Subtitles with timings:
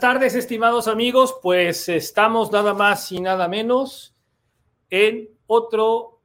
[0.00, 1.36] tardes, estimados amigos.
[1.42, 4.14] Pues estamos nada más y nada menos
[4.90, 6.20] en otro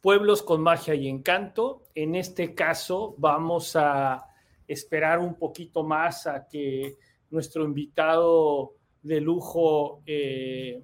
[0.00, 1.84] Pueblos con Magia y Encanto.
[1.94, 4.26] En este caso vamos a
[4.66, 6.96] esperar un poquito más a que
[7.30, 10.82] nuestro invitado de lujo eh,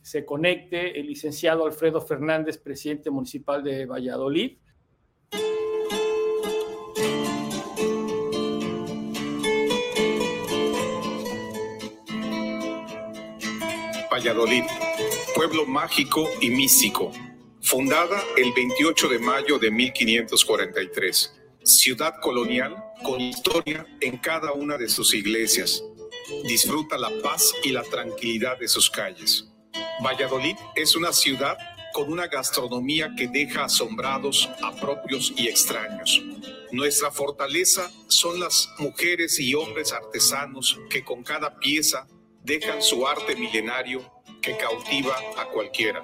[0.00, 4.58] se conecte, el licenciado Alfredo Fernández, presidente municipal de Valladolid.
[14.22, 14.62] Valladolid,
[15.34, 17.10] pueblo mágico y místico,
[17.60, 24.88] fundada el 28 de mayo de 1543, ciudad colonial con historia en cada una de
[24.88, 25.82] sus iglesias.
[26.44, 29.48] Disfruta la paz y la tranquilidad de sus calles.
[30.04, 31.58] Valladolid es una ciudad
[31.92, 36.22] con una gastronomía que deja asombrados a propios y extraños.
[36.70, 42.06] Nuestra fortaleza son las mujeres y hombres artesanos que con cada pieza
[42.44, 44.11] dejan su arte milenario
[44.42, 46.02] que cautiva a cualquiera.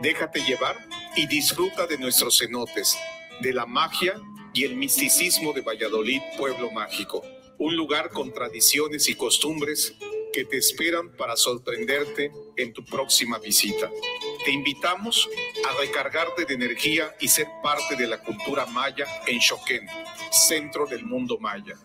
[0.00, 0.76] Déjate llevar
[1.14, 2.98] y disfruta de nuestros cenotes,
[3.40, 4.20] de la magia
[4.52, 7.22] y el misticismo de Valladolid, pueblo mágico.
[7.58, 9.94] Un lugar con tradiciones y costumbres
[10.32, 13.90] que te esperan para sorprenderte en tu próxima visita.
[14.44, 15.28] Te invitamos
[15.68, 19.86] a recargarte de energía y ser parte de la cultura maya en Choquén,
[20.32, 21.76] centro del mundo maya.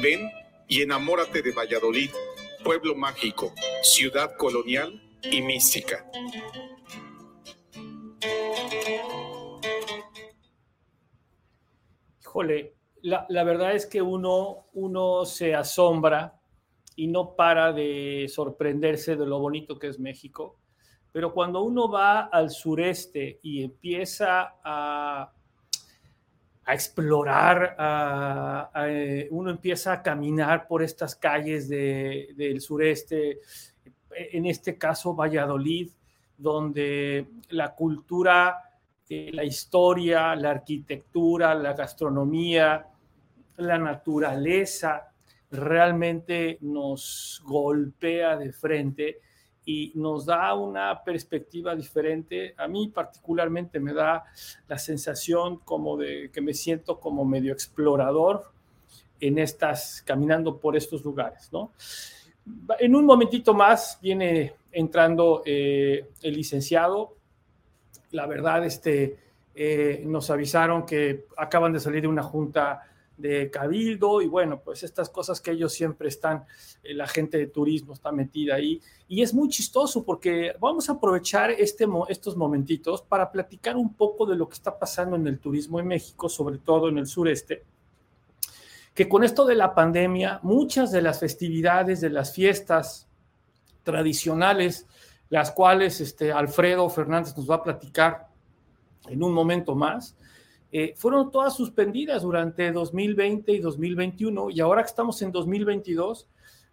[0.00, 0.30] Ven
[0.68, 2.10] y enamórate de Valladolid
[2.62, 6.04] pueblo mágico, ciudad colonial y mística.
[12.20, 16.40] Híjole, la, verdad es que uno, uno se asombra
[16.94, 20.58] y no para de sorprenderse de lo bonito que es México,
[21.12, 25.32] pero cuando uno va al sureste y empieza a
[26.70, 27.76] a explorar,
[28.86, 33.40] eh, uno empieza a caminar por estas calles del sureste,
[34.14, 35.90] en este caso Valladolid,
[36.36, 38.56] donde la cultura,
[39.08, 42.86] la historia, la arquitectura, la gastronomía,
[43.56, 45.12] la naturaleza,
[45.50, 49.18] realmente nos golpea de frente
[49.64, 52.54] y nos da una perspectiva diferente.
[52.56, 54.24] A mí particularmente me da
[54.68, 58.52] la sensación como de que me siento como medio explorador
[59.20, 61.72] en estas, caminando por estos lugares, ¿no?
[62.78, 67.16] En un momentito más viene entrando eh, el licenciado.
[68.12, 69.18] La verdad, este,
[69.54, 72.82] eh, nos avisaron que acaban de salir de una junta
[73.20, 76.44] de cabildo y bueno, pues estas cosas que ellos siempre están,
[76.82, 80.92] eh, la gente de turismo está metida ahí y es muy chistoso porque vamos a
[80.92, 85.38] aprovechar este, estos momentitos para platicar un poco de lo que está pasando en el
[85.38, 87.64] turismo en México, sobre todo en el sureste,
[88.94, 93.08] que con esto de la pandemia, muchas de las festividades, de las fiestas
[93.82, 94.86] tradicionales,
[95.28, 98.28] las cuales este, Alfredo Fernández nos va a platicar
[99.08, 100.16] en un momento más,
[100.72, 106.28] eh, fueron todas suspendidas durante 2020 y 2021 y ahora que estamos en 2022,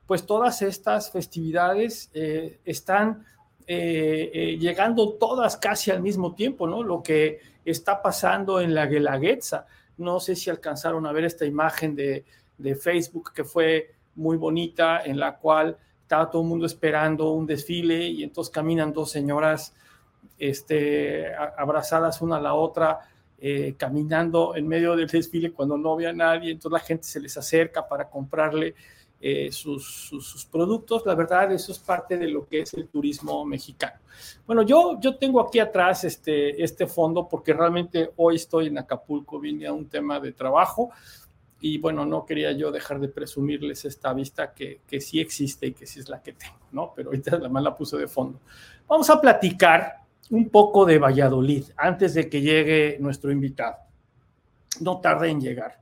[0.05, 3.25] pues todas estas festividades eh, están
[3.65, 6.83] eh, llegando todas casi al mismo tiempo, ¿no?
[6.83, 9.65] Lo que está pasando en la Guelaguetza.
[9.97, 12.25] No sé si alcanzaron a ver esta imagen de,
[12.57, 17.45] de Facebook que fue muy bonita, en la cual estaba todo el mundo esperando un
[17.45, 19.73] desfile y entonces caminan dos señoras
[20.39, 22.99] este, abrazadas una a la otra
[23.39, 27.37] eh, caminando en medio del desfile cuando no había nadie, entonces la gente se les
[27.37, 28.73] acerca para comprarle
[29.19, 31.05] eh, sus, productos.
[31.05, 33.99] La verdad, eso es parte de lo que es el turismo mexicano.
[34.45, 39.39] Bueno, yo, yo tengo aquí atrás este, este fondo porque realmente hoy estoy en Acapulco,
[39.39, 40.91] vine a un tema de trabajo
[41.59, 45.73] y bueno, no quería yo dejar de presumirles esta vista que, que sí existe y
[45.73, 46.93] que sí es la que tengo, ¿no?
[46.95, 48.39] Pero ahorita además la puse de fondo.
[48.87, 53.77] Vamos a platicar un poco de Valladolid antes de que llegue nuestro invitado.
[54.81, 55.79] No tarde en llegar.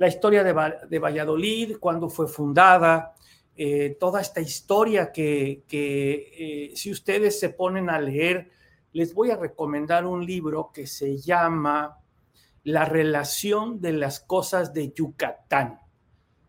[0.00, 3.14] La historia de, Valladolid, cuando fue fundada,
[3.54, 8.50] eh, toda esta historia que, eh, si ustedes se ponen a leer,
[8.94, 11.98] les voy a recomendar un libro que se llama
[12.64, 15.80] La relación de las cosas de Yucatán.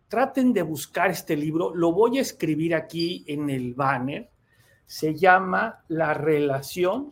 [0.08, 4.30] Traten de buscar este libro, lo voy a escribir aquí en el banner.
[4.86, 7.12] Se llama La relación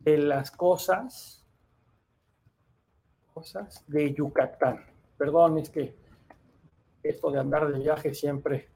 [0.00, 1.43] de las cosas,
[3.34, 4.86] cosas de Yucatán.
[5.18, 5.94] Perdón, es que
[7.02, 8.68] esto de andar de viaje siempre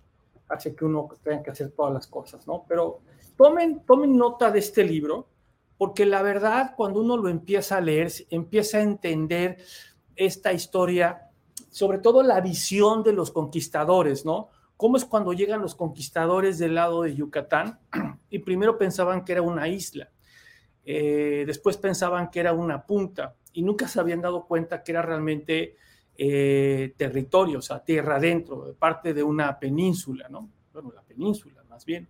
[0.48, 2.64] hace que uno tenga que hacer todas las cosas, ¿no?
[2.68, 3.00] Pero
[3.36, 5.28] tomen, tomen nota de este libro,
[5.76, 9.58] porque la verdad, cuando uno lo empieza a leer, empieza a entender
[10.16, 11.30] esta historia,
[11.70, 14.48] sobre todo la visión de los conquistadores, ¿no?
[14.78, 17.80] cómo es cuando llegan los conquistadores del lado de Yucatán
[18.30, 20.08] y primero pensaban que era una isla,
[20.84, 25.02] eh, después pensaban que era una punta y nunca se habían dado cuenta que era
[25.02, 25.74] realmente
[26.16, 30.48] eh, territorio, o sea, tierra adentro, parte de una península, ¿no?
[30.72, 32.06] Bueno, la península más bien.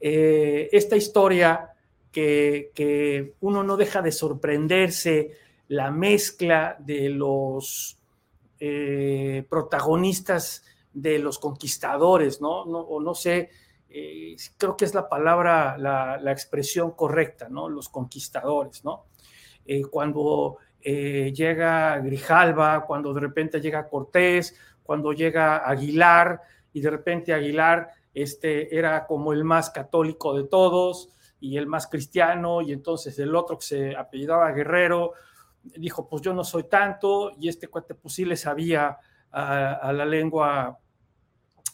[0.00, 1.70] Eh, esta historia
[2.10, 5.36] que, que uno no deja de sorprenderse,
[5.68, 7.96] la mezcla de los
[9.48, 12.62] protagonistas de los conquistadores, ¿no?
[12.62, 13.50] o no sé,
[13.92, 17.68] eh, creo que es la palabra, la, expresión correcta, ¿no?
[17.68, 19.06] Los conquistadores, ¿no?
[19.64, 26.40] Eh, cuando eh, llega Grijalva, cuando de repente llega Cortés, cuando llega Aguilar,
[26.72, 31.10] y de repente Aguilar este, era como el más católico de todos
[31.40, 35.12] y el más cristiano, y entonces el otro que se apellidaba Guerrero
[35.62, 38.98] dijo, pues yo no soy tanto, y este cuate pues sí le sabía
[39.30, 40.78] a, la lengua,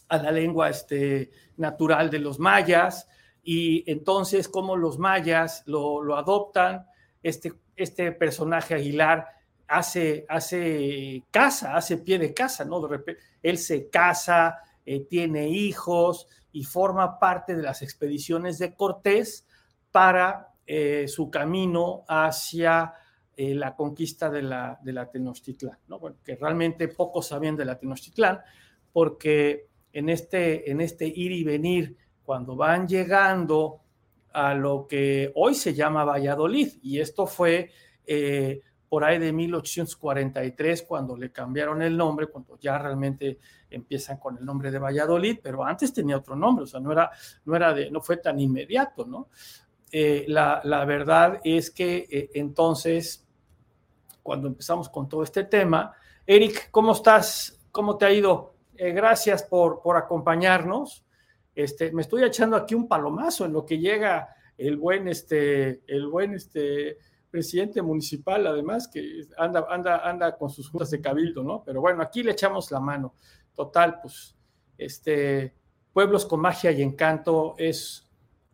[0.09, 3.09] a la lengua este, natural de los mayas,
[3.43, 6.85] y entonces como los mayas lo, adoptan,
[7.23, 9.27] este, este personaje Aguilar
[9.67, 12.81] hace, hace casa, hace pie de casa, ¿no?
[12.81, 18.73] De repente, él se casa, eh, tiene hijos y forma parte de las expediciones de
[18.73, 19.45] Cortés
[19.91, 22.93] para eh, su camino hacia
[23.35, 25.99] eh, la conquista de la, de la Tenochtitlán, ¿no?
[25.99, 28.39] Bueno, que realmente pocos sabían de la Tenochtitlán,
[28.91, 33.81] porque en este, en este ir y venir, cuando van llegando
[34.37, 37.71] a lo que hoy se llama Valladolid, y esto fue
[38.05, 43.39] eh, por ahí de 1843, cuando le cambiaron el nombre, cuando ya realmente
[43.69, 47.09] empiezan con el nombre de Valladolid, pero antes tenía otro nombre, o sea, no, era,
[47.45, 49.29] no, era de, no fue tan inmediato, ¿no?
[49.91, 53.25] Eh, la, la, verdad es que entonces
[54.27, 55.93] cuando empezamos con todo este tema.
[56.25, 57.61] Eric, ¿cómo estás?
[57.71, 58.55] ¿Cómo te ha ido?
[58.75, 61.05] Eh, gracias por, por acompañarnos.
[61.57, 66.05] Este, me estoy echando aquí un palomazo en lo que llega el buen, este, el
[66.05, 66.99] buen este,
[67.31, 71.63] presidente municipal, además, que anda, anda, anda con sus juntas de cabildo, ¿no?
[71.63, 73.15] Pero bueno, aquí le echamos la mano.
[73.55, 74.35] Total, pues,
[74.77, 75.55] este,
[75.91, 78.07] Pueblos con Magia y Encanto es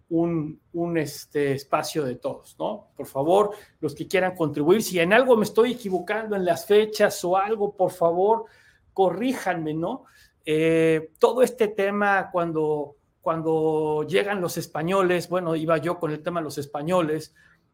[0.08, 0.62] un,
[0.96, 2.88] este, espacio de todos, ¿no?
[2.96, 3.52] Por favor,
[3.82, 7.76] los que quieran contribuir, si en algo me estoy equivocando en las fechas o algo,
[7.76, 8.46] por favor,
[8.94, 10.06] corríjanme, ¿no?
[10.46, 16.42] Eh, todo este tema cuando, cuando llegan los españoles, bueno, iba yo con el tema
[16.42, 17.34] de los españoles,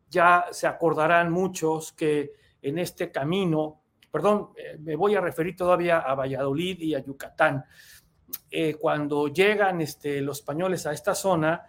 [0.10, 3.82] ya se acordarán muchos que en este camino,
[4.12, 7.66] perdón, eh, me voy a referir todavía a Valladolid y a Yucatán,
[8.52, 11.66] eh, cuando llegan este, los españoles a esta zona,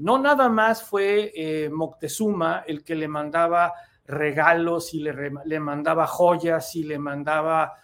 [0.00, 3.72] no nada más fue Moctezuma el que le mandaba
[4.04, 7.74] regalos y le, mandaba joyas y le mandaba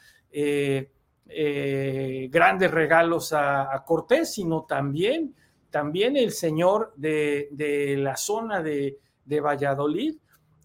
[1.28, 5.34] grandes regalos a, Cortés, sino también,
[5.70, 10.17] también el señor de, la zona de, de, Valladolid,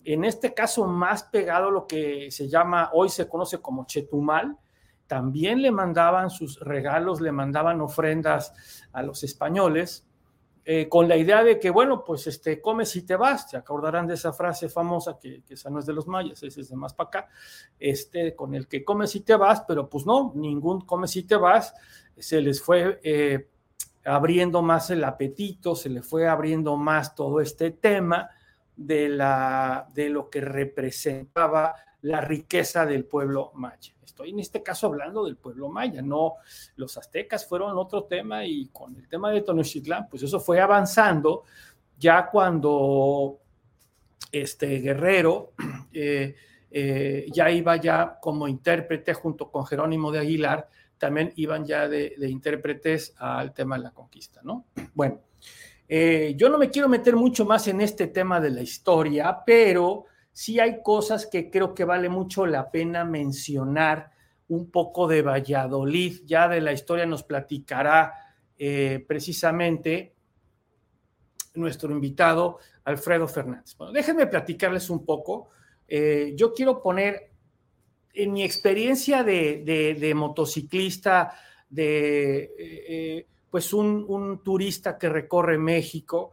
[0.03, 4.57] en este caso más pegado a lo que se llama, hoy se conoce como Chetumal,
[5.07, 8.53] también le mandaban sus regalos, le mandaban ofrendas
[8.93, 10.07] a los españoles
[10.63, 14.05] eh, con la idea de que, bueno, pues este, comes y te vas, se acordarán
[14.05, 16.93] de esa frase famosa que, esa no es de los mayas, ese es de más
[16.93, 17.29] para acá,
[17.79, 21.35] este, con el que comes y te vas, pero pues no, ningún comes y te
[21.35, 21.73] vas,
[22.15, 23.49] se les fue eh,
[24.05, 28.29] abriendo más el apetito, se le fue abriendo más todo este tema
[28.75, 33.93] de, la, de lo que representaba la riqueza del pueblo maya.
[34.21, 36.35] Estoy en este caso hablando del pueblo maya, no
[36.75, 41.43] los aztecas fueron otro tema y con el tema de Tenochtitlán, pues eso fue avanzando
[41.97, 43.39] ya cuando
[44.31, 45.53] este Guerrero
[45.93, 46.35] eh,
[46.69, 52.13] eh, ya iba ya como intérprete junto con Jerónimo de Aguilar, también iban ya de,
[52.19, 54.65] intérpretes al tema de la conquista, ¿no?
[54.93, 55.19] Bueno,
[55.89, 60.05] eh, yo no me quiero meter mucho más en este tema de la historia, pero
[60.31, 64.11] sí hay cosas que creo que vale mucho la pena mencionar.
[64.47, 68.11] Un poco de Valladolid, ya de la historia nos platicará
[68.57, 70.13] eh, precisamente
[71.53, 73.75] nuestro invitado Alfredo Fernández.
[73.77, 75.49] Bueno, déjenme platicarles un poco.
[75.87, 77.31] Eh, yo quiero poner
[78.13, 81.33] en mi experiencia de, motociclista,
[81.69, 86.31] de eh, pues un, turista que recorre México,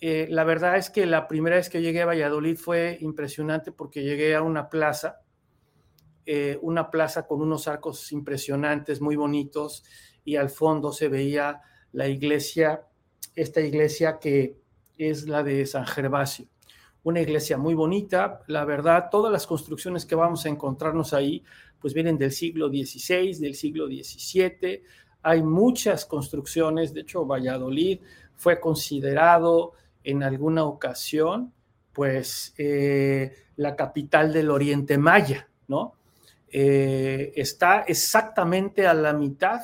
[0.00, 4.02] eh, la verdad es que la primera vez que llegué a Valladolid fue impresionante porque
[4.02, 5.20] llegué a una plaza,
[6.26, 9.84] eh, una plaza con unos arcos impresionantes, muy bonitos,
[10.24, 11.60] y al fondo se veía
[11.92, 12.86] la iglesia,
[13.34, 14.58] esta iglesia que
[14.98, 16.46] es la de San Gervasio.
[17.02, 21.42] Una iglesia muy bonita, la verdad, todas las construcciones que vamos a encontrarnos ahí,
[21.80, 24.82] pues vienen del siglo XVI, del siglo XVII,
[25.22, 28.00] hay muchas construcciones, de hecho Valladolid
[28.40, 31.52] fue considerado en alguna ocasión
[31.92, 35.92] pues eh, la capital del Oriente Maya, ¿no?
[36.50, 39.60] Eh, está exactamente a la mitad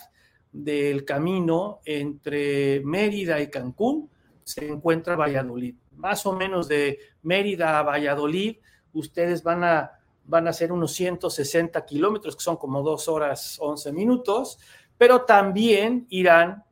[0.53, 4.11] del camino entre Mérida y Cancún,
[4.45, 5.75] se encuentra Valladolid.
[5.97, 8.59] Más o menos de Mérida a Valladolid,
[8.93, 9.93] ustedes van a,
[10.27, 14.59] van a unos 160 kilómetros, que son como dos horas 11 minutos,
[14.99, 16.66] pero también irán,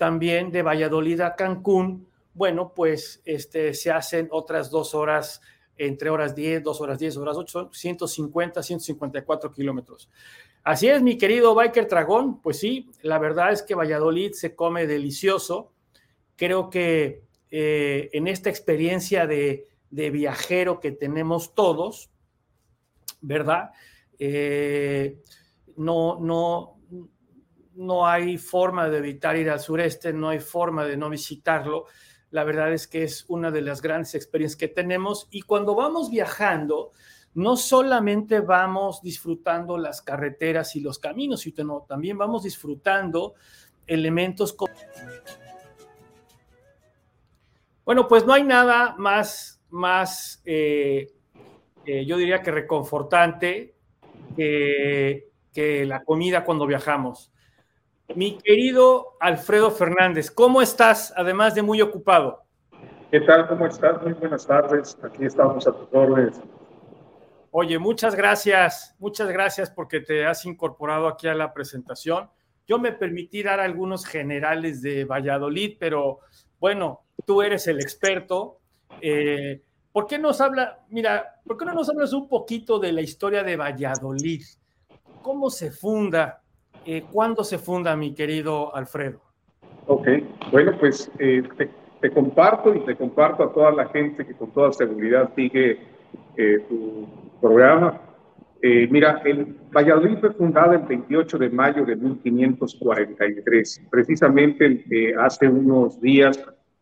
[0.00, 5.42] también de Valladolid a Cancún, bueno, pues este, se hacen otras dos horas,
[5.76, 10.08] entre horas 10, dos horas 10, horas 8, 150, 154 kilómetros.
[10.64, 14.86] Así es, mi querido Biker Dragón, pues sí, la verdad es que Valladolid se come
[14.86, 15.70] delicioso.
[16.34, 22.08] Creo que eh, en esta experiencia de, viajero que tenemos todos,
[23.20, 23.72] ¿verdad?
[24.18, 25.18] Eh,
[25.76, 26.79] no, no,
[27.80, 31.86] no hay forma de evitar ir al sureste, no hay forma de no visitarlo.
[32.30, 36.10] La verdad es que es una de las grandes experiencias que tenemos y cuando vamos
[36.10, 36.92] viajando,
[37.32, 43.34] no solamente vamos disfrutando las carreteras y los caminos, sino también vamos disfrutando
[43.86, 44.74] elementos como...
[47.86, 51.14] Bueno, pues no hay nada más, más eh,
[51.86, 53.74] eh, yo diría que reconfortante
[54.36, 57.32] que, que la comida cuando viajamos.
[58.16, 61.12] Mi querido Alfredo Fernández, ¿cómo estás?
[61.16, 62.44] Además de muy ocupado.
[63.10, 63.46] ¿Qué tal?
[63.48, 64.02] ¿Cómo estás?
[64.02, 64.98] Muy buenas tardes.
[65.02, 66.40] Aquí estamos a tus órdenes.
[67.52, 72.30] Oye, muchas gracias, muchas gracias porque te has incorporado aquí a la presentación.
[72.66, 76.20] Yo me permití dar algunos generales de Valladolid, pero
[76.58, 78.58] bueno, tú eres el experto.
[79.00, 79.62] Eh,
[79.92, 83.42] ¿Por qué nos habla, mira, por qué no nos hablas un poquito de la historia
[83.42, 84.42] de Valladolid?
[85.22, 86.39] ¿Cómo se funda?
[86.86, 89.20] Eh, ¿Cuándo se funda, mi querido Alfredo?
[89.86, 90.08] Ok,
[90.50, 91.42] bueno, pues eh,
[92.00, 95.78] te, comparto y te comparto a toda la gente que con toda seguridad sigue
[96.36, 97.06] eh, tu
[97.40, 98.00] programa.
[98.62, 106.38] mira, el Valladolid fue fundada el 28 de mayo de 1543, precisamente hace unos días,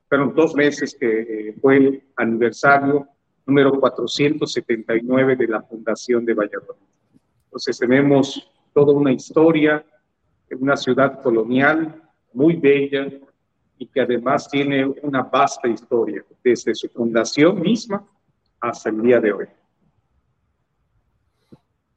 [0.08, 3.06] fueron dos meses que fue el aniversario
[3.46, 6.82] número 479 de la fundación de Valladolid.
[7.46, 9.84] Entonces tenemos toda una historia,
[10.52, 12.00] una ciudad colonial
[12.32, 13.08] muy bella
[13.76, 18.06] y que además tiene una vasta historia desde su fundación misma
[18.60, 19.46] hasta el día de hoy.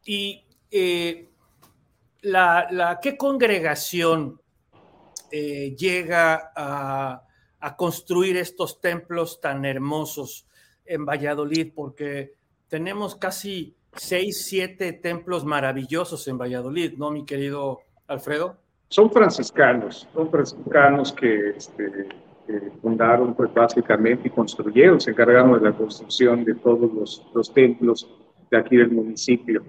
[0.04, 1.30] ¿Y eh,
[2.22, 4.42] la, qué congregación
[5.30, 7.22] eh, llega a,
[7.60, 10.48] a construir estos templos tan hermosos
[10.84, 11.74] en Valladolid?
[11.76, 12.34] Porque
[12.68, 18.58] tenemos casi seis, siete templos maravillosos en Valladolid, ¿no, mi querido Alfredo?
[18.90, 22.10] Son franciscanos, son franciscanos que, este,
[22.82, 28.10] fundaron pues básicamente y construyeron, se encargaron de la construcción de todos los, los templos
[28.50, 29.64] de aquí del municipio.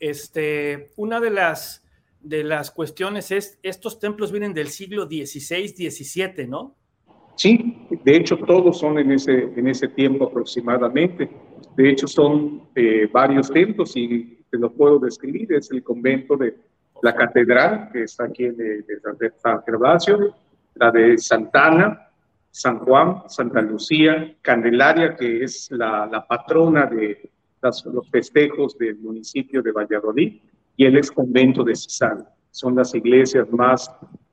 [0.00, 1.84] Este, una de las,
[2.20, 6.76] de las cuestiones es, estos templos vienen del siglo XVI, XVII, ¿no?
[7.36, 11.30] Sí, de hecho todos son en ese, en ese tiempo aproximadamente.
[11.76, 15.52] De hecho, son eh, varios templos y te lo puedo describir.
[15.52, 16.54] Es el convento de
[17.02, 18.84] la catedral, que está aquí en de,
[19.38, 20.34] San Gervasio,
[20.74, 22.08] la de Santana,
[22.50, 27.30] San Juan, Santa Lucía, Candelaria, que es la, patrona de
[27.62, 30.40] los festejos del municipio de Valladolid,
[30.76, 32.26] y el ex convento de Cisán.
[32.50, 33.90] Son las iglesias más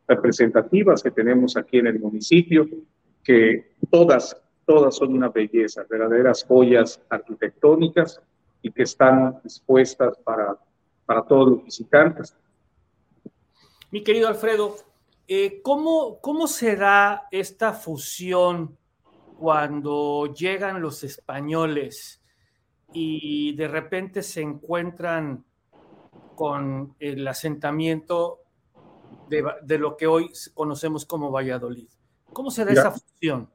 [0.09, 2.67] representativas que tenemos aquí en el municipio,
[3.23, 4.35] que todas
[4.69, 8.21] todas son una belleza, verdaderas joyas arquitectónicas
[8.61, 10.59] y que están dispuestas para,
[11.07, 12.35] para todos los visitantes.
[13.89, 14.75] Mi querido Alfredo,
[15.27, 18.77] eh, ¿cómo, ¿cómo se da esta fusión
[19.39, 22.21] cuando llegan los españoles
[22.93, 25.45] y de repente se encuentran
[26.35, 28.41] con el asentamiento
[29.29, 31.87] de, de lo que hoy conocemos como Valladolid?
[32.33, 33.49] ¿Cómo se da esa fusión?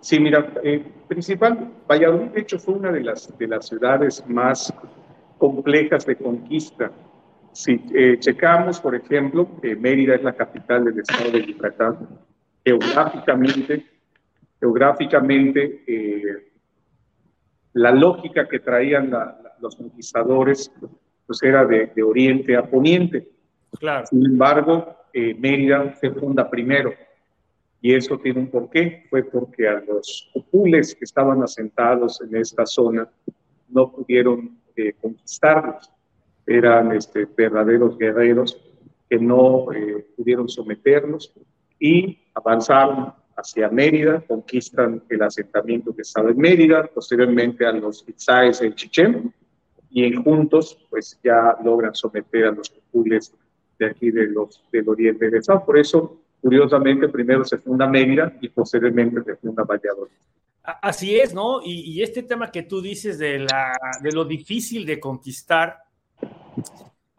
[0.00, 4.72] Sí, mira, eh, principal, Valladolid de hecho fue una de las, de las ciudades más
[5.38, 6.92] complejas de conquista.
[7.52, 12.06] Si eh, checamos, por ejemplo, que Mérida es la capital del estado de Yucatán,
[12.64, 13.86] geográficamente,
[14.60, 16.52] geográficamente eh,
[17.72, 19.10] la lógica que traían
[19.60, 20.70] los conquistadores
[21.26, 23.28] pues era de, de, oriente a poniente.
[23.78, 24.06] Claro.
[24.06, 26.92] Sin embargo, Mérida se funda primero
[27.84, 32.64] y eso tiene un porqué, fue porque a los popules que estaban asentados en esta
[32.64, 33.06] zona
[33.68, 35.90] no pudieron eh, conquistarlos.
[36.46, 38.58] Eran este, verdaderos guerreros
[39.10, 41.34] que no eh, pudieron someternos
[41.78, 48.62] y avanzaron hacia Mérida, conquistan el asentamiento que estaba en Mérida, posteriormente a los Itzáes
[48.62, 49.34] en Chichén,
[49.90, 53.34] y juntos pues ya logran someter a los popules
[53.78, 55.64] de aquí de los, del oriente del Estado.
[55.64, 60.12] Por eso, curiosamente, primero se funda Mérida y posteriormente se funda Valladolid.
[60.62, 61.60] Así es, ¿no?
[61.62, 65.84] Y, este tema que tú dices de, la, de lo difícil de conquistar,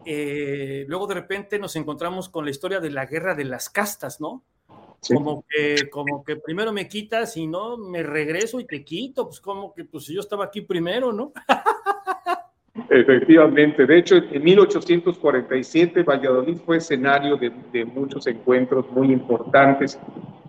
[0.04, 4.20] eh, luego de repente nos encontramos con la historia de la guerra de las castas,
[4.20, 4.44] ¿no?
[5.08, 9.40] Como, que, como que primero me quitas y no me regreso y te quito, pues
[9.40, 11.32] como que pues yo estaba aquí primero, ¿no?
[13.00, 20.00] Efectivamente, de hecho en 1847 Valladolid fue escenario de, de muchos encuentros muy importantes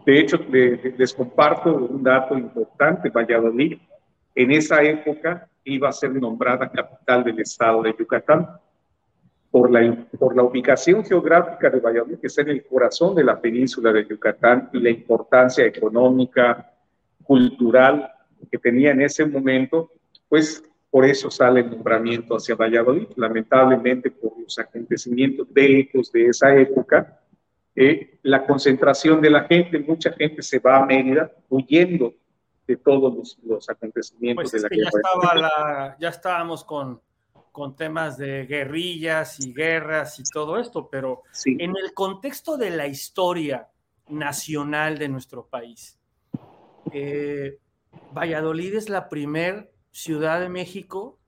[0.06, 3.10] de hecho, les comparto un dato importante.
[3.10, 3.76] Valladolid,
[4.36, 8.48] en esa época, iba a ser nombrada capital del estado de Yucatán.
[9.50, 13.40] Por la, por la ubicación geográfica de Valladolid, que está en el corazón de la
[13.40, 16.72] península de Yucatán, y la importancia económica,
[17.24, 18.08] cultural
[18.48, 19.90] que tenía en ese momento,
[20.28, 20.62] pues
[20.96, 23.08] por eso sale el nombramiento hacia Valladolid.
[23.16, 27.20] Lamentablemente, por los acontecimientos bélicos de esa época,
[27.74, 32.14] eh, la concentración de la gente, mucha gente se va a Mérida huyendo
[32.66, 35.96] de todos los, acontecimientos pues de la guerra.
[36.00, 36.98] Ya, estábamos con,
[37.52, 42.86] con temas de guerrillas y guerras y todo esto, pero en el contexto de la
[42.86, 43.68] historia
[44.08, 45.98] nacional de nuestro país,
[46.90, 47.58] eh,
[48.14, 51.18] Valladolid es la primer ciudad de México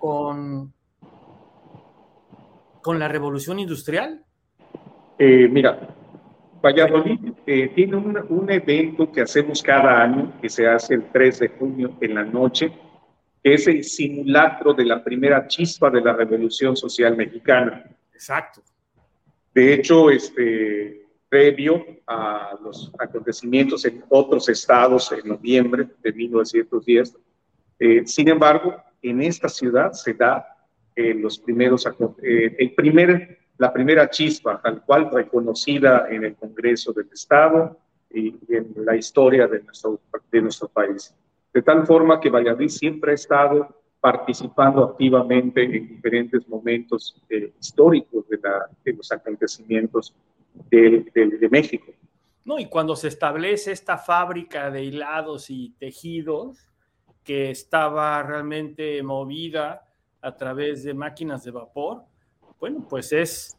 [0.00, 0.74] con,
[2.82, 4.24] con la revolución industrial.
[5.16, 5.94] Eh, mira,
[6.60, 11.48] Valladolid eh, tiene un, evento que hacemos cada año, que se hace el 3 de
[11.50, 12.72] junio en la noche,
[13.40, 17.88] que es el simulacro de la primera chispa de la Revolución Social Mexicana.
[18.12, 18.62] Exacto.
[19.54, 27.16] De hecho, este, previo a los acontecimientos en otros estados en noviembre de 1910,
[27.78, 30.46] eh, sin embargo, en esta ciudad se da
[30.96, 31.86] los primeros,
[32.22, 37.78] el primer la primera chispa, tal cual reconocida en el Congreso del Estado
[38.10, 41.14] y, en la historia de nuestro, de nuestro país.
[41.52, 43.68] De tal forma que Valladolid siempre ha estado
[44.00, 50.14] participando activamente en diferentes momentos eh, históricos de, la, de, los acontecimientos
[50.70, 51.92] de, de, México.
[52.44, 56.68] No, y cuando se establece esta fábrica de hilados y tejidos
[57.26, 59.84] que estaba realmente movida
[60.22, 62.04] a través de máquinas de vapor,
[62.60, 63.58] bueno, pues es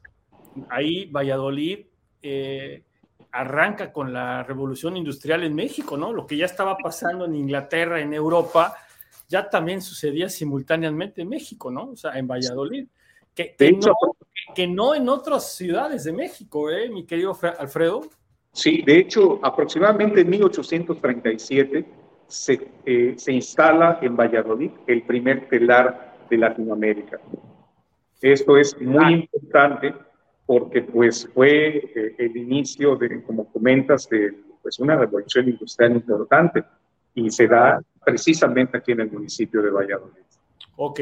[0.69, 1.86] ahí Valladolid
[2.21, 2.82] eh,
[3.30, 6.13] arranca con la revolución industrial en México, ¿no?
[6.13, 8.73] Lo que ya estaba pasando en Inglaterra, en Europa,
[9.27, 11.89] ya también sucedía simultáneamente en México, ¿no?
[11.91, 12.88] O sea, en Valladolid.
[13.36, 13.53] Que,
[14.56, 18.01] que, no, en otras ciudades de México, ¿eh, mi querido Alfredo?
[18.53, 26.17] Sí, de hecho, aproximadamente en 1837 se, eh, se instala en Valladolid el primer telar
[26.29, 27.19] de Latinoamérica.
[28.21, 29.11] Esto es muy ah.
[29.11, 29.93] importante
[30.45, 36.63] porque pues fue eh, el inicio de, como comentas, de pues una revolución industrial importante
[37.13, 40.23] y se da precisamente aquí en el municipio de Valladolid.
[40.77, 40.99] Ok.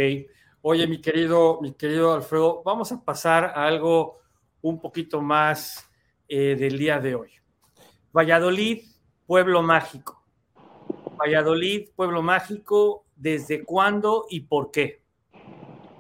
[0.62, 4.20] Oye, mi querido, mi querido Alfredo, vamos a pasar a algo
[4.62, 5.88] un poquito más
[6.28, 7.30] eh, del día de hoy.
[8.12, 8.82] Valladolid,
[9.28, 10.15] pueblo mágico.
[11.18, 15.02] Valladolid, pueblo mágico, ¿desde cuándo y por qué?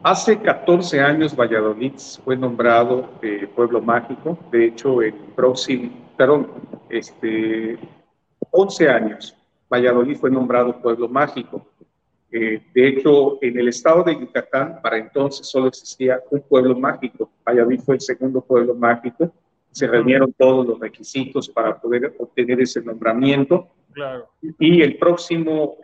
[0.04, 4.38] Hace 14 años Valladolid fue nombrado eh, pueblo mágico.
[4.51, 6.51] De hecho, el próximo, perdón,
[6.89, 7.80] este,
[8.51, 9.36] 11 años
[9.67, 11.65] Valladolid fue nombrado pueblo mágico.
[12.32, 17.32] Eh, de hecho, en el estado de Yucatán, para entonces solo existía un pueblo mágico.
[17.47, 19.34] Valladolid fue el segundo pueblo mágico.
[19.71, 23.69] Se reunieron todos los requisitos para poder obtener ese nombramiento.
[23.95, 24.27] Claro.
[24.60, 25.77] Y el próximo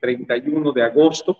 [0.00, 1.36] 31 eh, de agosto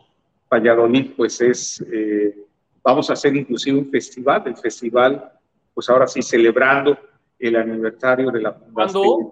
[0.52, 2.36] Valladolid, pues es, eh,
[2.82, 5.32] vamos a hacer inclusive un festival, el festival,
[5.72, 6.98] pues ahora sí, celebrando
[7.38, 9.30] el aniversario de la fundación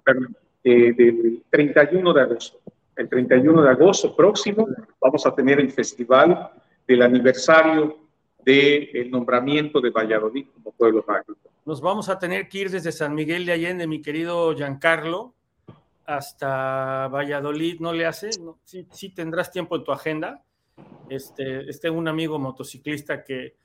[0.63, 2.59] eh, del 31 de agosto.
[2.95, 4.67] El 31 de agosto próximo
[4.99, 6.49] vamos a tener el festival
[6.87, 7.95] del aniversario
[8.43, 11.37] del nombramiento de Valladolid como pueblo mágico.
[11.63, 15.35] Nos vamos a tener que ir desde San Miguel de Allende, mi querido Giancarlo,
[16.07, 18.29] hasta Valladolid, ¿no le hace?
[18.63, 20.43] ¿Sí, ¿Sí, tendrás tiempo en tu agenda?
[21.09, 23.57] Este, este un amigo motociclista que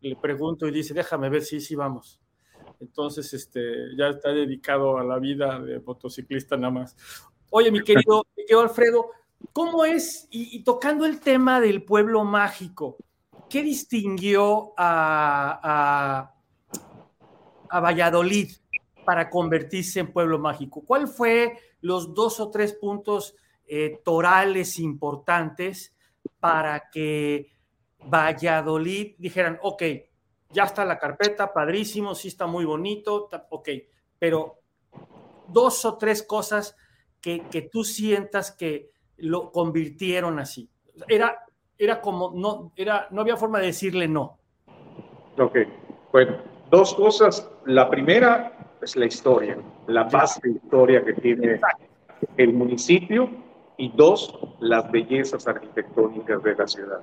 [0.00, 2.20] le pregunto y dice, déjame ver si sí, vamos.
[2.78, 6.96] Entonces, este, ya está dedicado a la vida de motociclista nada más.
[7.50, 8.24] Oye, mi querido,
[8.62, 9.10] Alfredo,
[9.52, 12.96] ¿cómo es, y, tocando el tema del pueblo mágico,
[13.50, 16.32] qué distinguió a,
[17.70, 18.50] a Valladolid
[19.08, 20.84] para convertirse en pueblo mágico?
[20.84, 23.34] ¿Cuál fue los dos o tres puntos
[23.66, 25.96] eh, torales importantes
[26.38, 27.50] para que
[28.00, 29.82] Valladolid dijeran, ok,
[30.50, 33.68] ya está la carpeta, padrísimo, sí está muy bonito, ok,
[34.18, 34.58] pero
[35.48, 36.76] dos o tres cosas
[37.18, 40.68] que, que tú sientas que lo convirtieron así.
[41.08, 41.46] Era,
[41.78, 44.38] era como, no, era, no había forma de decirle no.
[45.38, 45.56] Ok,
[46.12, 47.50] bueno, dos cosas.
[47.64, 51.60] La primera es la historia, la base historia que tiene
[52.36, 53.30] el municipio
[53.76, 57.00] y dos, las bellezas arquitectónicas de la ciudad.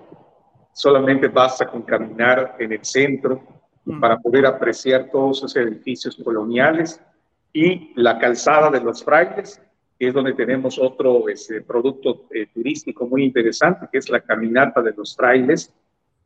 [0.74, 3.42] Solamente basta con caminar en el centro
[3.86, 4.00] mm.
[4.00, 7.02] para poder apreciar todos esos edificios coloniales
[7.54, 9.62] y la calzada de los frailes,
[9.98, 14.82] que es donde tenemos otro ese, producto eh, turístico muy interesante, que es la caminata
[14.82, 15.74] de los frailes,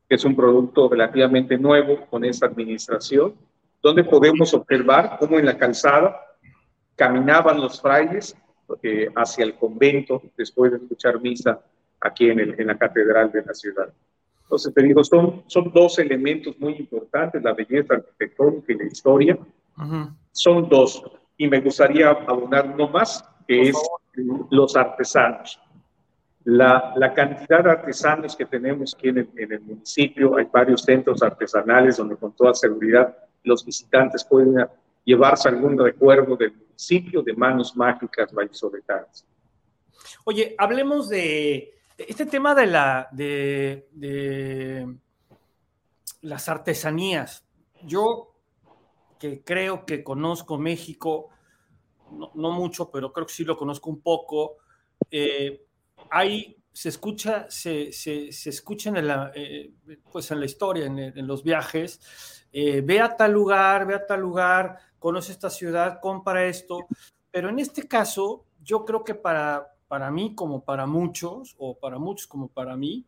[0.07, 3.35] que es un producto relativamente nuevo con esta administración,
[3.81, 6.19] donde podemos observar cómo en la calzada
[6.95, 8.35] caminaban los frailes
[8.83, 11.59] eh, hacia el convento después de escuchar misa
[12.01, 13.91] aquí en, el, en, la catedral de la ciudad.
[14.43, 19.37] Entonces, te digo, son, son dos elementos muy importantes, la belleza arquitectónica y la historia.
[20.31, 21.03] Son dos.
[21.37, 23.77] Y me gustaría abonar uno más, que es
[24.49, 25.59] los artesanos.
[26.43, 30.81] La, la, cantidad de artesanos que tenemos aquí en el, en el, municipio, hay varios
[30.81, 33.15] centros artesanales donde con toda seguridad
[33.49, 34.55] los visitantes pueden
[35.03, 39.25] llevarse algún recuerdo del municipio de manos mágicas vallisoletanas.
[40.23, 44.95] Oye, hablemos de, este tema de, la, de,
[46.21, 47.43] las artesanías.
[47.83, 48.35] Yo
[49.19, 51.29] que creo que conozco México,
[52.11, 54.57] no, mucho, pero creo que sí lo conozco un poco.
[55.11, 55.65] Eh,
[56.09, 59.73] ahí se escucha, se, se, escucha en la, eh,
[60.11, 61.99] pues en la historia, en, los viajes,
[62.51, 66.87] eh, ve a tal lugar, ve a tal lugar, conoce esta ciudad, compra esto,
[67.31, 71.99] pero en este caso, yo creo que para, para mí, como para muchos, o para
[71.99, 73.05] muchos como para mí,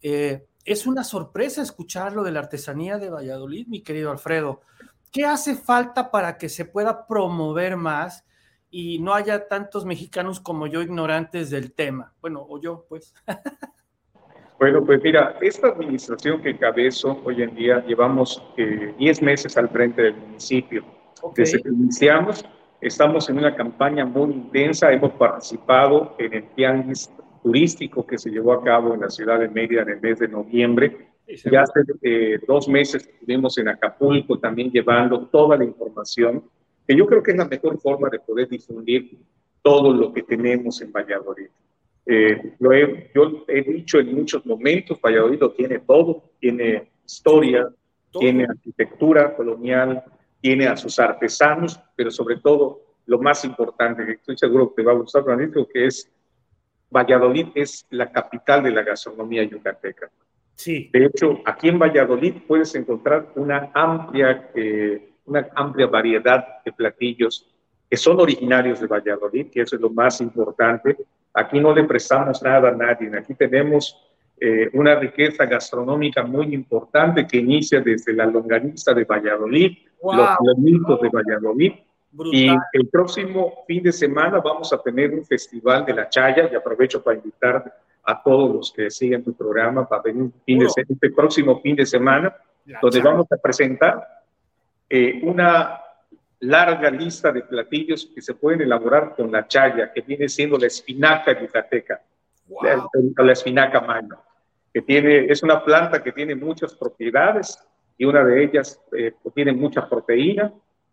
[0.00, 4.60] es una sorpresa escuchar lo de la artesanía de Valladolid, mi querido Alfredo.
[5.10, 8.24] ¿Qué hace falta para que se pueda promover más
[8.74, 12.14] y no haya tantos mexicanos como yo ignorantes del tema.
[12.20, 13.14] Bueno, o yo, pues.
[14.58, 19.68] Bueno, pues mira, esta administración que cabezo hoy en día llevamos 10 eh, meses al
[19.68, 20.84] frente del municipio.
[21.34, 22.44] Desde que iniciamos,
[22.80, 27.10] estamos en una campaña muy intensa, hemos participado en el tianguis
[27.42, 30.28] turístico que se llevó a cabo en la ciudad de Mérida en el mes de
[30.28, 31.08] noviembre.
[31.50, 36.44] ya hace eh, dos meses estuvimos en Acapulco también llevando toda la información
[36.86, 39.18] que yo creo que es la mejor forma de poder difundir
[39.62, 41.48] todo lo que tenemos en Valladolid.
[42.04, 47.68] Eh, lo he, yo he dicho en muchos momentos, Valladolid lo tiene todo, tiene historia,
[48.10, 50.02] tiene arquitectura colonial,
[50.40, 54.86] tiene a sus artesanos, pero sobre todo lo más importante, que estoy seguro que te
[54.86, 56.10] va a gustar, Francisco, que es
[56.94, 60.10] Valladolid es la capital de la gastronomía yucateca.
[60.54, 60.90] Sí.
[60.92, 67.48] De hecho, aquí en Valladolid puedes encontrar una amplia eh, una amplia variedad de platillos
[67.88, 70.96] que son originarios de Valladolid, que eso es lo más importante.
[71.34, 73.96] Aquí no le prestamos nada a nadie, aquí tenemos
[74.40, 81.00] eh, una riqueza gastronómica muy importante que inicia desde la longaniza de Valladolid, los planitos
[81.00, 81.72] de Valladolid.
[82.30, 86.48] Y el próximo fin de semana vamos a tener un festival de la chaya.
[86.52, 87.72] Y aprovecho para invitar
[88.04, 92.34] a todos los que siguen tu programa para venir este próximo fin de semana,
[92.82, 94.21] donde vamos a presentar
[94.94, 95.80] eh, una
[96.40, 100.66] larga lista de platillos que se pueden elaborar con la chaya, que viene siendo la
[100.66, 102.02] espinaca yucateca,
[102.60, 104.18] la, espinaca mayo,
[104.70, 107.58] que tiene, es una planta que tiene muchas propiedades
[107.96, 110.52] y una de ellas eh, tiene mucha proteína,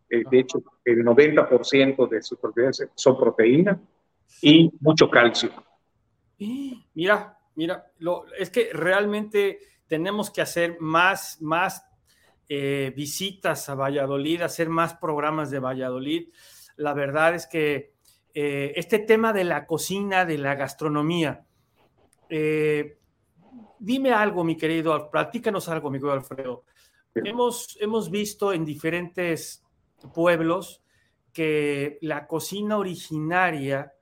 [0.10, 3.78] eh, de hecho el 90% de sus propiedades son proteína
[4.42, 5.52] y mucho calcio.
[6.38, 11.84] Mira, mira, lo, es que realmente tenemos que hacer más, más
[12.52, 16.30] eh, visitas a Valladolid, hacer más programas de Valladolid.
[16.78, 17.94] La verdad es que
[18.34, 21.46] eh, este tema de la cocina, de la gastronomía,
[22.28, 22.98] eh,
[23.78, 26.64] dime algo, mi querido, platícanos algo, mi querido Alfredo.
[27.14, 29.64] Hemos, hemos visto en diferentes
[30.12, 30.82] pueblos
[31.32, 33.94] que la cocina originaria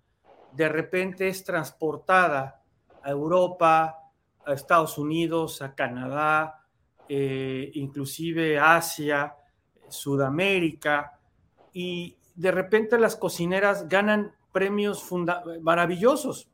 [0.53, 2.63] de repente es transportada
[3.03, 3.99] a Europa,
[4.45, 6.66] a Estados Unidos, a Canadá,
[7.10, 9.36] eh, inclusive Asia,
[9.88, 11.20] Sudamérica,
[11.74, 15.06] y de repente las cocineras ganan premios
[15.62, 16.50] maravillosos.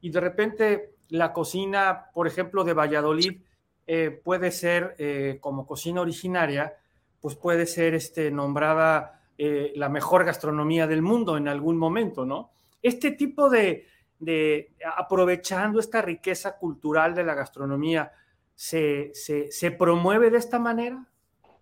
[0.00, 3.42] Y de repente la cocina, por ejemplo, de Valladolid,
[3.86, 6.74] eh, puede ser eh, como cocina originaria,
[7.20, 9.16] pues puede ser este, nombrada
[9.74, 12.50] la mejor gastronomía del mundo en algún momento, ¿no?
[12.82, 13.86] Este tipo de
[14.98, 18.12] aprovechando esta riqueza cultural de la gastronomía,
[18.60, 21.02] ¿se, se, se promueve de esta manera?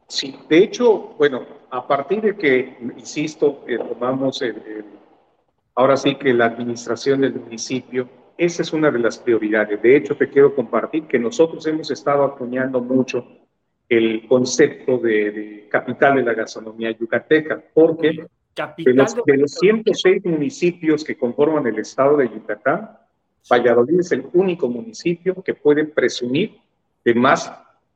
[0.09, 4.85] Sí, de hecho, bueno, a partir de que, insisto, eh, tomamos el,
[5.77, 9.81] ahora sí que la administración del municipio, esa es una de las prioridades.
[9.81, 13.25] De hecho, te quiero compartir que nosotros hemos estado acuñando mucho
[13.89, 18.27] el concepto de, capital de la gastronomía yucateca, porque
[18.77, 22.91] de los, de los 106 municipios que conforman el estado de Yucatán,
[23.49, 26.59] Valladolid es el único municipio que puede presumir
[27.09, 27.51] de más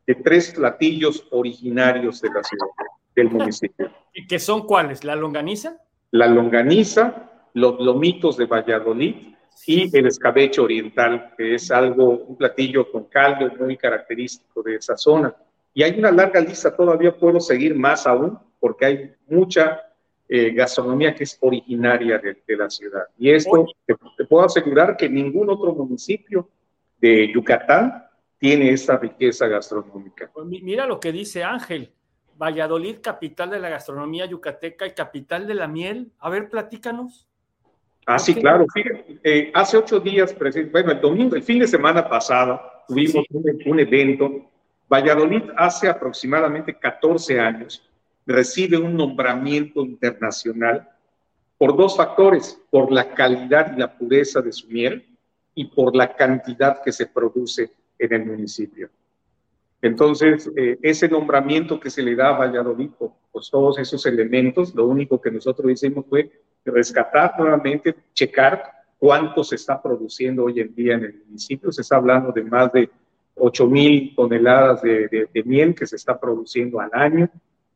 [0.06, 2.66] de tres platillos originarios de la ciudad,
[3.14, 3.90] del municipio.
[4.14, 5.04] ¿Y qué son cuáles?
[5.04, 5.76] ¿La longaniza?
[6.12, 9.14] La longaniza, los lomitos de Valladolid
[9.66, 14.96] y el escabeche oriental, que es algo, un platillo con caldo muy característico de esa
[14.96, 15.34] zona.
[15.74, 19.78] Y hay una larga lista, todavía puedo seguir más aún, porque hay mucha
[20.26, 23.04] eh, gastronomía que es originaria de, la ciudad.
[23.18, 26.48] Y esto te, te, puedo asegurar que ningún otro municipio
[26.98, 28.06] de Yucatán
[28.42, 30.28] tiene esta riqueza gastronómica.
[30.34, 31.92] Pues mira lo que dice Ángel.
[32.36, 36.10] Valladolid, capital de la gastronomía yucateca y capital de la miel.
[36.18, 37.28] A ver, platícanos.
[38.04, 38.66] Ah, sí, claro.
[38.74, 40.36] Fíjate, eh, hace ocho días,
[40.72, 44.50] bueno, el domingo, el fin de semana pasado, tuvimos un, evento.
[44.92, 47.88] Valladolid hace aproximadamente 14 años
[48.26, 50.88] recibe un nombramiento internacional
[51.56, 55.06] por dos factores, por la calidad y la pureza de su miel
[55.54, 57.70] y por la cantidad que se produce
[58.04, 58.90] en el municipio.
[59.80, 62.90] Entonces, eh, ese nombramiento que se le da a Valladolid,
[63.32, 66.30] pues todos esos elementos, lo único que nosotros hicimos fue
[66.64, 68.62] rescatar nuevamente, checar
[68.98, 71.72] cuánto se está produciendo hoy en día en el municipio.
[71.72, 72.88] Se está hablando de más de
[73.34, 77.28] 8 mil toneladas de, miel que se está produciendo al año.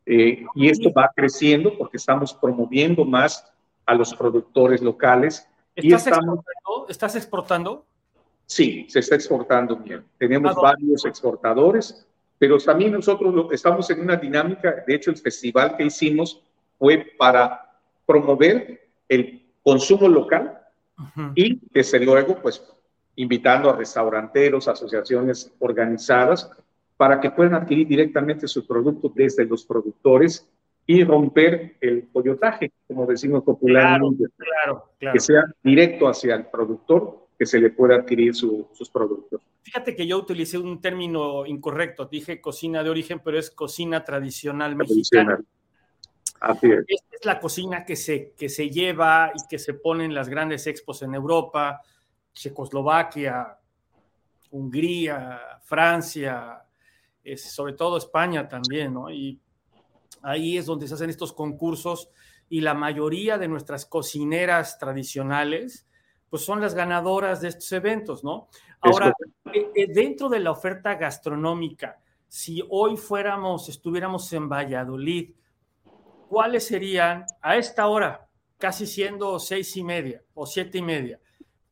[0.04, 3.44] Eh, y esto va creciendo porque estamos promoviendo más
[3.84, 5.48] a los productores locales.
[5.74, 6.44] ¿Estás, exportando?
[6.88, 7.84] ¿Estás exportando?
[8.46, 10.04] Sí, se está exportando bien.
[10.18, 12.06] Tenemos varios exportadores,
[12.38, 16.42] pero también nosotros estamos en una dinámica, de hecho el festival que hicimos
[16.78, 20.60] fue para promover el consumo local
[21.34, 22.62] y desde luego pues
[23.16, 26.50] invitando a restauranteros, asociaciones organizadas
[26.96, 30.48] para que puedan adquirir directamente sus productos desde los productores
[30.86, 37.25] y romper el coyotaje, como decimos popularmente, claro, claro, que sea directo hacia el productor
[37.38, 39.42] que se le pueda adquirir sus productos.
[39.62, 44.76] Fíjate que yo utilicé un término incorrecto, dije cocina de origen, pero es cocina tradicional,
[44.76, 45.40] mexicana.
[46.40, 46.84] Así es.
[46.86, 50.28] Esta es la cocina que se, que se lleva y que se pone en las
[50.28, 51.82] grandes expos en Europa,
[52.32, 53.58] Checoslovaquia,
[54.50, 56.62] Hungría, Francia,
[57.36, 59.10] sobre todo España también, ¿no?
[59.10, 59.40] Y
[60.22, 62.08] ahí es donde se hacen estos concursos
[62.48, 65.86] y la mayoría de nuestras cocineras tradicionales
[66.36, 68.48] pues son las ganadoras de estos eventos, ¿no?
[68.82, 69.10] Ahora,
[69.54, 75.30] eh, eh, dentro de la oferta gastronómica, si hoy fuéramos, estuviéramos en Valladolid,
[76.28, 81.18] ¿cuáles serían a esta hora, casi siendo seis y media o siete y media?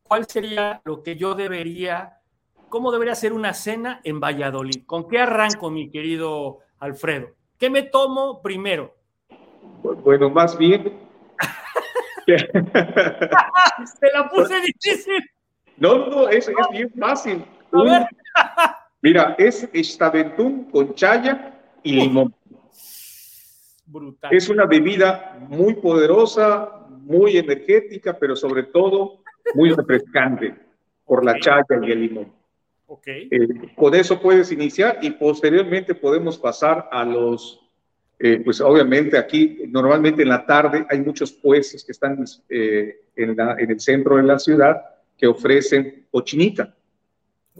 [0.01, 2.21] ¿Cuál sería lo que yo debería,
[2.67, 4.83] cómo debería ser una cena en Valladolid?
[4.87, 7.27] ¿Con qué arranco, mi querido Alfredo?
[7.59, 8.95] ¿Qué me tomo primero?
[10.03, 11.04] Bueno, más bien
[13.99, 15.23] Se la puse difícil.
[15.77, 17.45] No, no, es, es bien fácil.
[19.01, 22.33] Mira, es estaventún con chaya y limón.
[23.85, 24.33] Brutal.
[24.33, 29.21] Es una bebida muy poderosa, muy energética, pero sobre todo
[29.53, 30.55] muy refrescante
[31.05, 32.33] por la chaya y el limón.
[32.87, 33.27] Okay.
[33.31, 37.64] Eh, con eso puedes iniciar y posteriormente podemos pasar a los
[38.17, 43.37] eh, pues obviamente aquí normalmente en la tarde hay muchos puestos que están eh, en,
[43.69, 44.81] el centro de la ciudad
[45.17, 46.73] que ofrecen cochinita.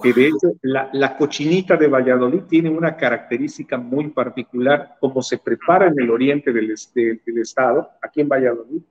[0.01, 5.37] Que de hecho la, la, cochinita de Valladolid tiene una característica muy particular, como se
[5.37, 8.81] prepara en el oriente del, del estado, aquí en Valladolid,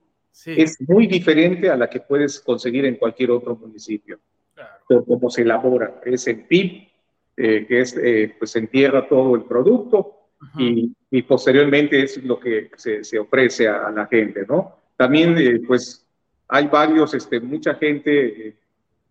[0.46, 4.18] es muy diferente a la que puedes conseguir en cualquier otro municipio.
[4.54, 5.04] Claro.
[5.04, 6.88] Como se elabora, es el PIB,
[7.36, 8.00] eh, que es,
[8.38, 10.24] pues se entierra todo el producto,
[10.58, 14.76] y, posteriormente es lo que se, se ofrece a, la gente, ¿no?
[14.96, 16.06] También, eh, pues,
[16.48, 18.56] hay varios, este, mucha gente, eh,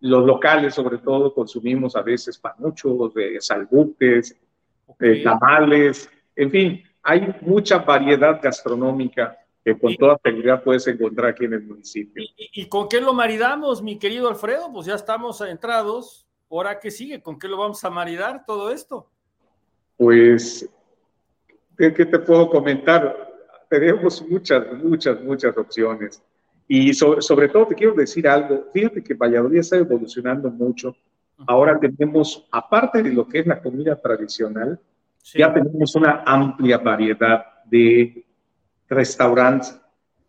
[0.01, 4.37] los locales sobre todo, consumimos a veces panuchos, de salbuques,
[5.23, 11.53] tamales, en fin, hay mucha variedad gastronómica que con toda seguridad puedes encontrar aquí en
[11.53, 12.21] el municipio.
[12.21, 14.71] ¿Y, ¿Y, con qué lo maridamos, mi querido Alfredo?
[14.73, 16.27] Pues ya estamos entrados.
[16.49, 17.21] ¿Ahora qué sigue?
[17.21, 19.09] ¿Con qué lo vamos a maridar todo esto?
[19.97, 20.69] Pues
[21.77, 23.15] ¿Qué, te puedo comentar?
[23.69, 26.21] Tenemos muchas, muchas, muchas opciones.
[26.67, 30.95] Y sobre, todo te quiero decir algo, fíjate que Valladolid está evolucionando mucho.
[31.47, 34.79] Ahora tenemos, aparte de lo que es la comida tradicional,
[35.33, 38.25] ya tenemos una amplia variedad de
[38.87, 39.79] restaurantes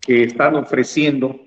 [0.00, 1.38] que están ofreciendo,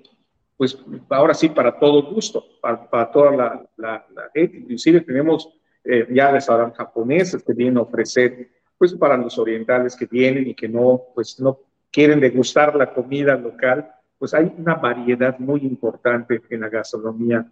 [0.56, 0.78] pues
[1.10, 4.58] ahora sí, para todo gusto, para, toda la, la, gente.
[4.58, 5.48] Inclusive tenemos
[5.84, 10.54] eh, ya restaurantes japoneses que vienen a ofrecer, pues para los orientales que vienen y
[10.54, 11.58] que no, pues no
[11.90, 17.46] quieren degustar la comida local, pues hay una variedad muy importante en la gastronomía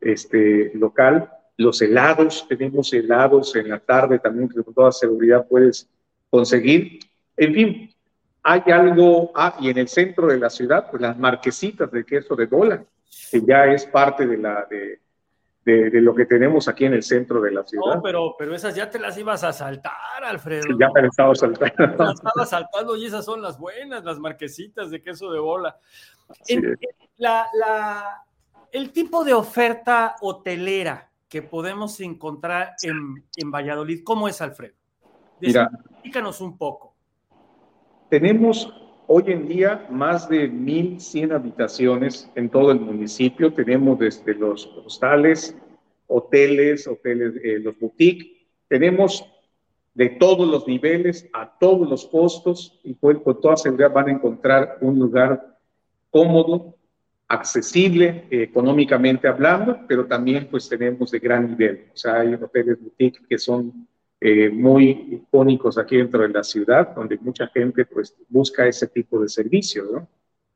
[0.00, 1.30] este, local.
[1.56, 5.88] Los helados, tenemos helados en la tarde también que con toda seguridad puedes
[6.30, 7.00] conseguir.
[7.36, 7.94] En fin,
[8.42, 12.36] hay algo, ah, y en el centro de la ciudad, pues las marquesitas de queso
[12.36, 12.84] de bola,
[13.30, 15.00] que ya es parte de, la, de,
[15.68, 17.96] de, lo que tenemos aquí en el centro de la ciudad.
[17.96, 20.66] No, pero, pero esas ya te las ibas a saltar, Alfredo.
[20.78, 22.04] ya me las estaba saltando.
[22.04, 25.78] Las estaba saltando y esas son las buenas, las marquesitas de queso de bola.
[27.18, 28.22] la, la,
[28.72, 34.74] el tipo de oferta hotelera que podemos encontrar en, en Valladolid, ¿cómo es, Alfredo?
[35.40, 36.94] Mira, explícanos un poco.
[38.08, 38.72] Tenemos
[39.10, 43.52] hoy en día más de 1.100 habitaciones en todo el municipio.
[43.52, 45.56] Tenemos desde los hostales,
[46.06, 48.28] hoteles, hoteles, eh, los boutiques.
[48.68, 49.24] Tenemos
[49.94, 54.12] de todos los niveles, a todos los costos, y pues, con toda seguridad van a
[54.12, 55.58] encontrar un lugar
[56.10, 56.76] cómodo,
[57.26, 61.86] accesible eh, económicamente hablando, pero también pues tenemos de gran nivel.
[61.92, 63.86] O sea, hay hoteles boutique que son
[64.20, 69.20] eh, muy icónicos aquí dentro de la ciudad, donde mucha gente pues busca ese tipo
[69.20, 70.08] de servicio, ¿no?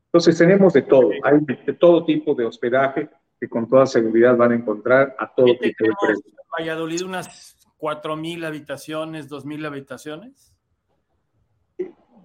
[0.07, 4.51] Entonces tenemos de todo, hay de todo tipo de hospedaje que con toda seguridad van
[4.51, 6.33] a encontrar a todo tipo de precios.
[6.59, 10.53] Valladolid unas 4.000 habitaciones, 2.000 habitaciones?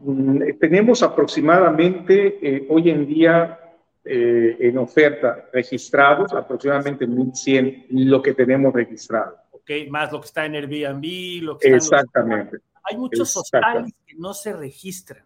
[0.00, 3.58] Mm, tenemos aproximadamente eh, hoy en día
[4.04, 9.47] eh, en oferta registrados, aproximadamente 1.100 lo que tenemos registrado
[9.90, 12.58] más lo que está en Airbnb, lo que Exactamente.
[12.84, 15.24] Hay muchos hostales que no se registran.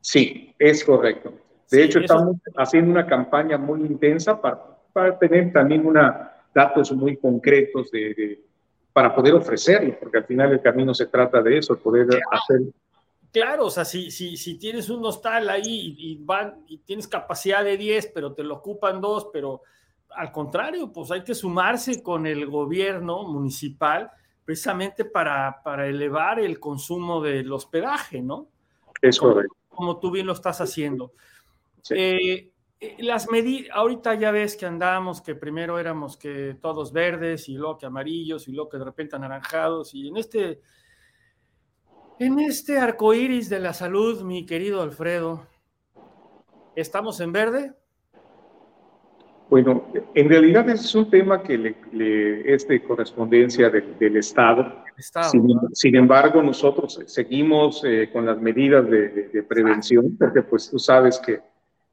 [0.00, 1.32] Sí, es correcto.
[1.70, 7.16] De hecho, estamos haciendo una campaña muy intensa para, para tener también una, datos muy
[7.16, 8.42] concretos de,
[8.92, 12.60] para poder ofrecerlo, porque al final el camino se trata de eso, poder hacer
[13.30, 17.62] Claro, o sea, si, si, si, tienes un hostal ahí y, van, y tienes capacidad
[17.62, 19.62] de 10, pero te lo ocupan dos, pero
[20.10, 24.10] al contrario, pues hay que sumarse con el gobierno municipal
[24.44, 28.48] precisamente para, para elevar el consumo del hospedaje, ¿no?
[29.02, 29.54] Es correcto.
[29.68, 31.12] Como, tú bien lo estás haciendo.
[31.90, 37.48] Eh, eh, las medidas, ahorita ya ves que andamos, que primero éramos que todos verdes
[37.48, 40.60] y luego que amarillos y luego que de repente anaranjados y en este,
[42.18, 45.46] en este arco iris de la salud, mi querido Alfredo,
[46.74, 47.74] ¿estamos en verde?
[49.50, 54.84] Bueno, en realidad es un tema que le, es de correspondencia del Estado.
[55.72, 61.40] sin, embargo, nosotros seguimos eh, con las medidas de, prevención, porque pues tú sabes que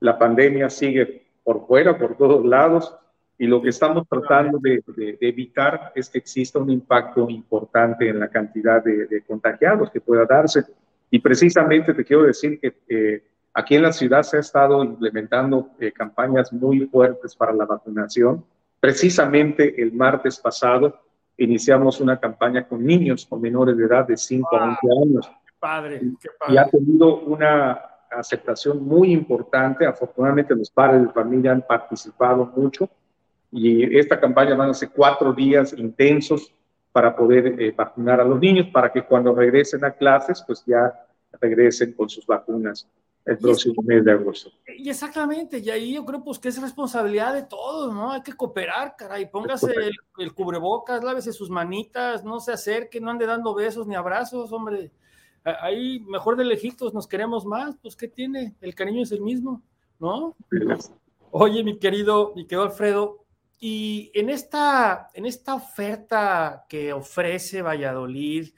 [0.01, 2.93] la pandemia sigue por fuera, por todos lados,
[3.37, 4.83] y lo que estamos tratando de,
[5.21, 10.65] evitar es que exista un impacto importante en la cantidad de, contagiados que pueda darse.
[11.09, 12.75] Y precisamente te quiero decir que...
[12.89, 13.23] Eh,
[13.57, 18.43] Aquí en la ciudad se ha estado implementando eh, campañas muy fuertes para la vacunación.
[18.81, 20.99] Precisamente el martes pasado
[21.37, 25.31] iniciamos una campaña con niños con menores de edad de 5 a 11 años.
[25.45, 26.53] Qué padre, qué padre.
[26.53, 27.79] Y ha tenido una
[28.11, 29.85] aceptación muy importante.
[29.85, 32.89] Afortunadamente los padres de familia han participado mucho
[33.53, 36.53] y esta campaña van a ser cuatro días intensos
[36.91, 40.93] para poder eh, vacunar a los niños para que cuando regresen a clases pues ya
[41.39, 42.85] regresen con sus vacunas
[43.25, 44.51] el próximo mes de agosto.
[44.77, 48.11] Y exactamente, y ahí yo creo pues que es responsabilidad de todos, ¿no?
[48.11, 49.73] Hay que cooperar, caray, póngase
[50.17, 54.91] el, cubrebocas, lávese sus manitas, no se acerque, no ande dando besos ni abrazos, hombre.
[55.43, 58.55] Ahí mejor de lejitos nos queremos más, pues ¿qué tiene?
[58.61, 59.61] El cariño es el mismo,
[59.99, 60.35] ¿no?
[61.31, 63.25] Oye, mi querido, mi querido Alfredo,
[63.59, 68.49] y en esta, en esta oferta que ofrece Valladolid,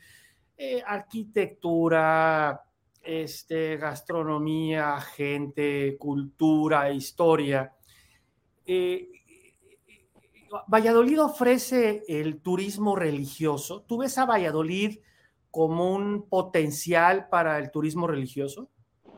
[0.57, 2.66] eh, arquitectura,
[3.08, 7.74] este, gastronomía, gente, cultura, historia.
[8.66, 9.10] Eh,
[10.68, 13.84] Valladolid ofrece el turismo religioso.
[13.88, 14.99] ¿Tú ves a Valladolid
[15.49, 18.70] como un potencial para el turismo religioso?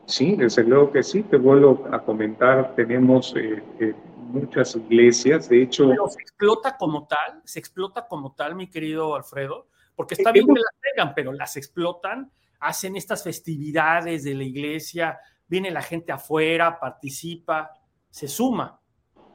[0.06, 1.24] Sí, desde luego que sí.
[1.24, 5.88] Te vuelvo a comentar, tenemos eh, eh, muchas iglesias, de hecho...
[5.88, 9.66] Pero se explota como tal, se explota como tal, mi querido Alfredo,
[9.96, 12.30] porque está bien que las tengan, pero las explotan
[12.60, 17.70] hacen estas festividades de la iglesia, viene la gente afuera, participa,
[18.08, 18.78] se suma.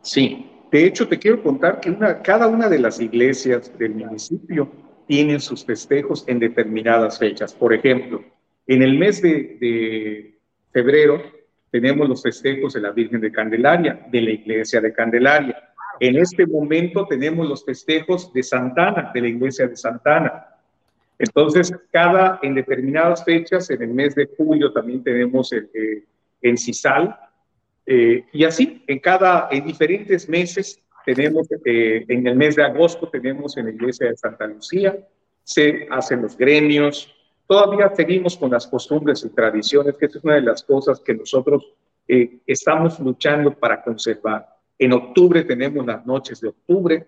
[0.02, 4.72] Sí, de hecho te quiero contar que cada una de las iglesias del municipio
[5.08, 7.54] tienen sus festejos en determinadas fechas.
[7.54, 8.24] Por ejemplo,
[8.68, 10.40] en el mes de
[10.72, 11.22] febrero
[11.72, 15.58] tenemos los festejos de la Virgen de Candelaria, de la iglesia de Candelaria.
[16.00, 20.46] En este momento tenemos los festejos de Santana, de la iglesia de Santana.
[21.18, 26.04] Entonces, cada, en determinadas fechas, en el mes de julio también tenemos el, eh,
[26.42, 27.18] en CISAL,
[27.86, 33.08] eh, y así, en cada, en diferentes meses, tenemos, eh, en el mes de agosto
[33.08, 34.98] tenemos en la iglesia de Santa Lucía,
[35.44, 37.14] se hacen los gremios,
[37.48, 41.74] todavía seguimos con las costumbres y tradiciones, que es una de las cosas que nosotros
[42.08, 44.48] estamos luchando para conservar.
[44.78, 47.06] En octubre tenemos las noches de octubre,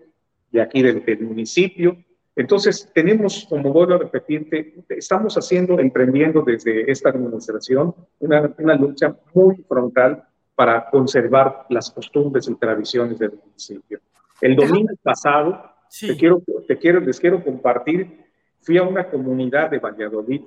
[0.50, 1.96] de aquí del, del municipio,
[2.38, 9.16] entonces, tenemos, como vuelvo a repetirte, estamos haciendo, emprendiendo desde esta administración una, una, lucha
[9.34, 10.22] muy frontal
[10.54, 13.98] para conservar las costumbres y tradiciones del municipio.
[14.40, 15.68] El domingo pasado,
[16.00, 18.24] te quiero, te quiero, les quiero compartir,
[18.60, 20.42] fui a una comunidad de Valladolid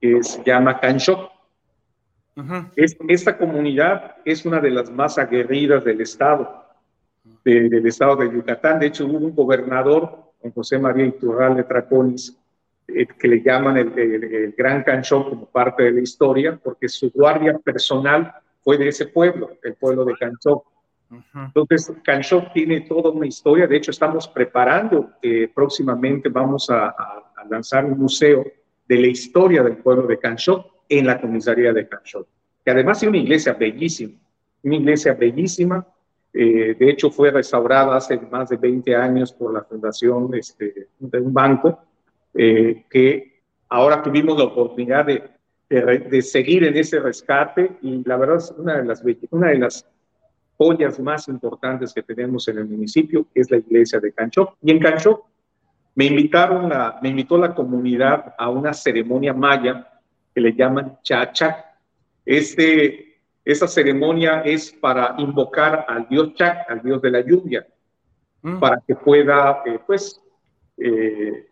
[0.00, 1.28] que se llama Canchoc.
[2.76, 6.66] es, esta comunidad es una de las más aguerridas del estado,
[7.44, 8.78] del estado de Yucatán.
[8.78, 12.36] De hecho, hubo un gobernador José María Iturralde Traconis,
[12.88, 17.58] eh, que le llaman el, Gran Canchón como parte de la historia, porque su guardia
[17.58, 20.60] personal fue de ese pueblo, el pueblo de Canchón.
[21.34, 23.66] Entonces, Canchón tiene toda una historia.
[23.66, 26.94] De hecho, estamos preparando, eh, próximamente vamos a,
[27.50, 28.44] lanzar un museo
[28.88, 32.24] de la historia del pueblo de Canchón en la comisaría de Canchón,
[32.64, 34.14] que además es una iglesia bellísima,
[34.62, 35.84] una iglesia bellísima
[36.34, 41.20] eh, de hecho, fue restaurada hace más de 20 años por la fundación este, de
[41.20, 41.78] un banco,
[42.34, 45.30] eh, que ahora tuvimos la oportunidad de,
[46.20, 49.88] seguir en ese rescate y la verdad es una de las, una de las
[50.58, 54.58] joyas más importantes que tenemos en el municipio, es la iglesia de Canchó.
[54.60, 55.24] Y en Canchó
[55.94, 59.88] me invitaron, a, me invitó la comunidad a una ceremonia maya
[60.34, 61.64] que le llaman Chacha.
[62.24, 63.11] Este
[63.44, 67.66] esa ceremonia es para invocar al dios Chac, al dios de la lluvia,
[68.42, 68.60] mm.
[68.60, 70.20] para que pueda, eh, pues,
[70.78, 71.48] eh,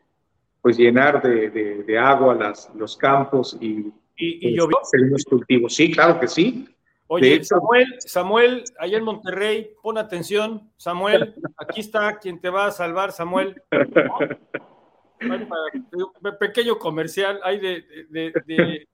[0.62, 5.74] pues llenar de, agua las, los campos y, y, los cultivos.
[5.74, 6.68] Sí, claro que sí.
[7.08, 12.70] Oye, Samuel, Samuel, allá en Monterrey, pon atención, Samuel, aquí está quien te va a
[12.70, 13.60] salvar, Samuel.
[16.38, 18.86] Pequeño comercial hay de de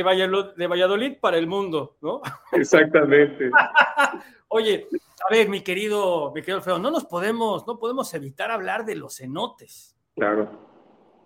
[0.00, 2.22] Valladolid, para el mundo, ¿no?
[2.52, 3.50] Exactamente.
[4.48, 4.88] Oye,
[5.28, 8.94] a ver, mi querido, mi querido Alfredo, no nos podemos, no podemos evitar hablar de
[8.94, 9.96] los cenotes.
[10.14, 10.48] Claro,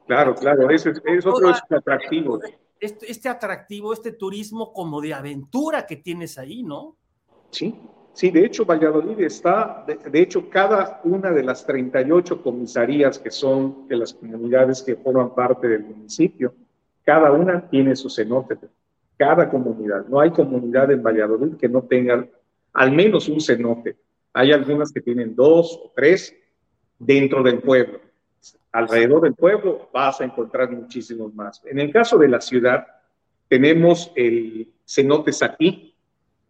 [0.07, 2.41] claro, claro, ese es, otro atractivo.
[2.79, 6.97] Este, este, atractivo, este turismo como de aventura que tienes ahí, ¿no?
[7.51, 7.75] Sí,
[8.13, 13.31] sí, de hecho Valladolid está, de, de, hecho cada una de las 38 comisarías que
[13.31, 16.55] son de las comunidades que forman parte del municipio,
[17.07, 18.59] cada una tiene su cenote,
[19.17, 20.07] cada comunidad.
[20.09, 22.27] No hay comunidad en Valladolid que no tenga
[22.73, 23.97] al menos un cenote.
[24.33, 26.35] Hay algunas que tienen dos o tres
[26.99, 28.01] dentro del pueblo.
[28.73, 31.63] Alrededor del pueblo vas a encontrar muchísimos más.
[31.65, 32.85] En el caso de la ciudad,
[33.49, 35.95] tenemos el cenote Saquí,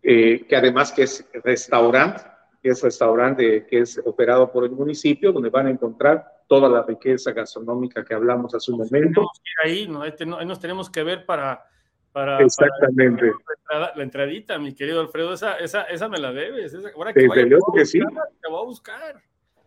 [0.02, 2.22] eh, que además que es restaurante,
[2.62, 6.82] que es restaurante que es operado por el municipio, donde van a encontrar toda la
[6.82, 9.28] riqueza gastronómica que hablamos hace un momento.
[9.64, 10.04] Ahí, ¿no?
[10.04, 11.64] Este, ahí nos tenemos que ver para,
[12.12, 13.32] para, Exactamente.
[13.70, 16.74] la, entradita, mi querido Alfredo, esa, esa, esa me la debes.
[16.94, 17.44] ahora que, vaya,
[17.74, 17.98] que sí.
[17.98, 19.22] Te voy a buscar.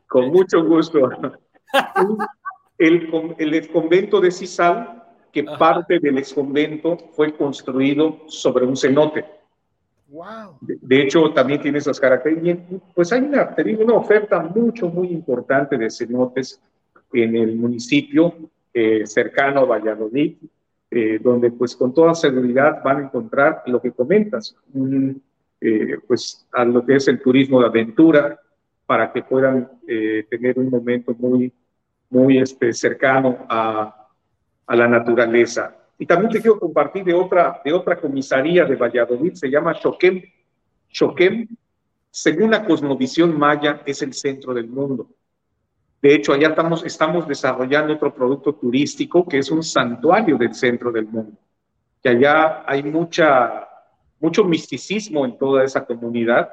[0.07, 1.09] Con mucho gusto.
[2.77, 9.38] el, el exconvento de Cisal, que parte del exconvento fue construido sobre un cenote.
[10.09, 10.57] Wow.
[10.61, 12.81] De, hecho, también tiene esas características.
[12.95, 16.59] Pues hay una, una oferta mucho, muy importante de cenotes
[17.13, 18.33] en el municipio
[18.73, 20.37] eh, cercano a Valladolid,
[20.91, 24.55] eh, donde pues con toda seguridad van a encontrar lo que comentas,
[25.61, 28.39] eh, pues a lo que es el turismo de aventura,
[28.85, 31.53] para que puedan tener un momento muy,
[32.09, 34.07] muy este, cercano a,
[34.65, 35.78] a la naturaleza.
[36.01, 40.23] Y también te quiero compartir de otra, de otra comisaría de Valladolid, se llama Choquem.
[40.89, 41.45] Choquem,
[42.09, 45.09] según la cosmovisión maya, es el centro del mundo.
[46.01, 50.89] De hecho, allá estamos, estamos desarrollando otro producto turístico que es un santuario del centro
[50.89, 51.37] del mundo.
[52.01, 53.67] Que allá hay mucha,
[54.21, 56.49] mucho misticismo en toda esa comunidad.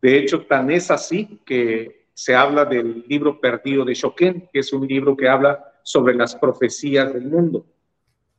[0.00, 4.72] De hecho, tan es así que se habla del libro perdido de Choquem, que es
[4.72, 7.66] un libro que habla sobre las profecías del mundo.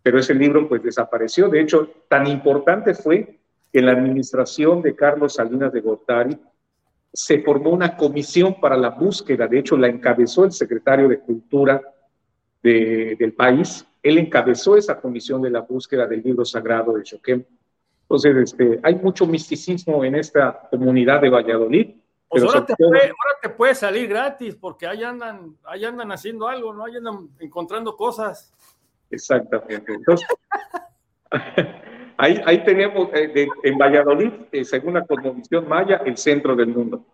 [0.02, 1.50] Pero ese libro pues desapareció.
[1.50, 3.39] De hecho, tan importante fue
[3.72, 6.38] que en la administración de Carlos Salinas de Gortari
[7.14, 11.82] se formó una comisión para la búsqueda, de hecho la encabezó el secretario de Cultura
[12.62, 17.43] del país, él encabezó esa comisión de la búsqueda del libro sagrado de Choquem.
[18.02, 21.95] Entonces, este, hay mucho misticismo en esta comunidad de Valladolid.
[22.28, 26.47] Pues ahora, te puede, ahora, te puede, salir gratis porque ahí andan, ahí andan haciendo
[26.47, 26.86] algo, ¿no?
[26.86, 28.54] Ahí andan encontrando cosas.
[29.10, 29.93] Exactamente.
[29.93, 30.28] Entonces,
[32.18, 37.05] ahí, ahí, tenemos eh, en Valladolid, eh, según la cosmovisión maya, el centro del mundo.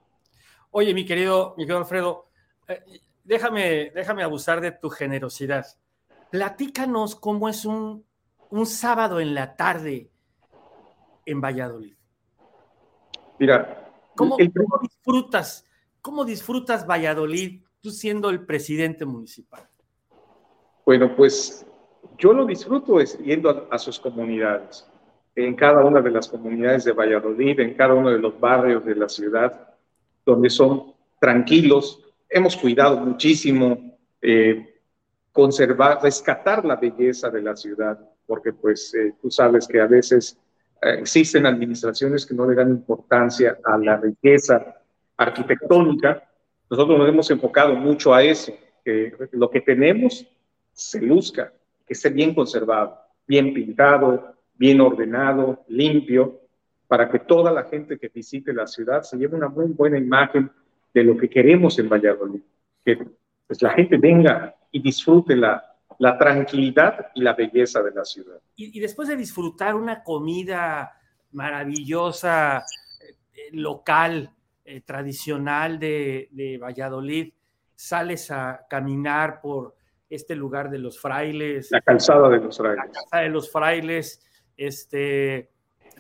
[0.72, 2.26] Oye, mi querido, mi querido Alfredo,
[2.68, 2.84] eh,
[3.24, 5.66] déjame, déjame abusar de tu generosidad.
[6.32, 8.06] Platícanos cómo es un,
[8.50, 10.10] un sábado en la tarde
[11.26, 11.96] en Valladolid.
[13.40, 13.86] Mira,
[14.16, 15.66] ¿Cómo, ¿cómo, disfrutas?
[16.02, 19.68] ¿Cómo disfrutas Valladolid tú siendo el presidente municipal?
[20.86, 21.66] Bueno, pues
[22.18, 24.88] yo lo disfruto yendo a, sus comunidades,
[25.36, 28.96] en cada una de las comunidades de Valladolid, en cada uno de los barrios de
[28.96, 29.74] la ciudad,
[30.26, 32.02] donde son tranquilos.
[32.30, 34.76] Hemos cuidado muchísimo eh,
[35.32, 40.40] conservar, rescatar la belleza de la ciudad, porque pues eh, tú sabes que a veces
[40.82, 44.76] eh, existen administraciones que no le dan importancia a la riqueza
[45.18, 46.24] arquitectónica.
[46.70, 48.54] Nosotros nos hemos enfocado mucho a eso,
[48.84, 50.26] que lo que tenemos
[50.74, 51.54] se luzca,
[51.86, 56.42] que esté bien conservado, bien pintado, bien ordenado, limpio,
[56.88, 60.52] para que toda la gente que visite la ciudad se lleve una muy buena imagen
[60.94, 62.42] de lo que queremos en Valladolid,
[62.84, 62.98] que
[63.48, 65.64] pues, la gente venga y disfrute la,
[66.00, 68.40] la tranquilidad y la belleza de la ciudad.
[68.56, 70.94] Y, después de disfrutar una comida
[71.32, 74.32] maravillosa, eh, local,
[74.64, 77.34] eh, tradicional de, de Valladolid,
[77.76, 79.76] sales a caminar por
[80.16, 81.72] este lugar de los frailes.
[81.72, 82.86] La calzada de los frailes.
[82.86, 84.26] La calzada de los frailes,
[84.58, 85.50] este,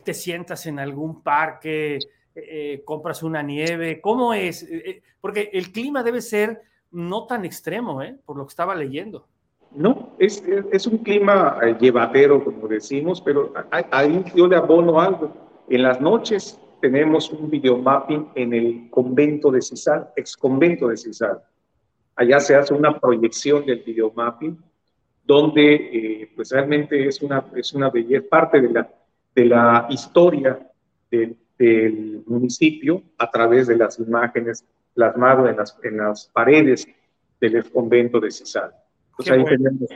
[0.03, 1.99] te sientas en algún parque,
[2.35, 4.63] eh, compras una nieve, ¿cómo es?
[4.63, 6.61] Eh, eh, porque el clima debe ser
[6.91, 8.17] no tan extremo, ¿eh?
[8.25, 9.27] por lo que estaba leyendo.
[9.71, 10.41] No, es,
[10.71, 13.53] es un clima llevadero, como decimos, pero
[13.91, 15.33] ahí yo le abono algo.
[15.67, 21.41] En las noches tenemos un videomapping en el convento de Cisal, ex convento de Cisal
[22.15, 24.57] Allá se hace una proyección del videomapping,
[25.25, 28.89] donde eh, pues realmente es una, es una belleza, parte de la,
[29.35, 30.59] de la historia
[31.09, 34.63] del municipio a través de las imágenes
[34.93, 36.87] plasmadas en las, en las paredes
[37.39, 38.71] del convento de Cisal.
[39.15, 39.89] Pues ahí tenemos,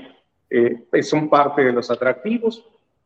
[0.50, 2.66] eh, son parte de los atractivos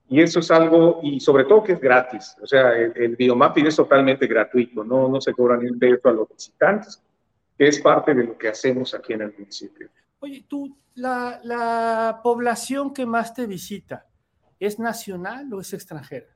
[0.09, 3.67] y eso es algo, y sobre todo que es gratis, o sea, el, el videomapping
[3.67, 7.01] es totalmente gratuito, no, no se cobra ni un peso a los visitantes
[7.57, 9.89] que es parte de lo que hacemos aquí en el municipio.
[10.19, 14.07] Oye, tú, la, la población que más te visita,
[14.59, 16.27] ¿es nacional o es extranjera?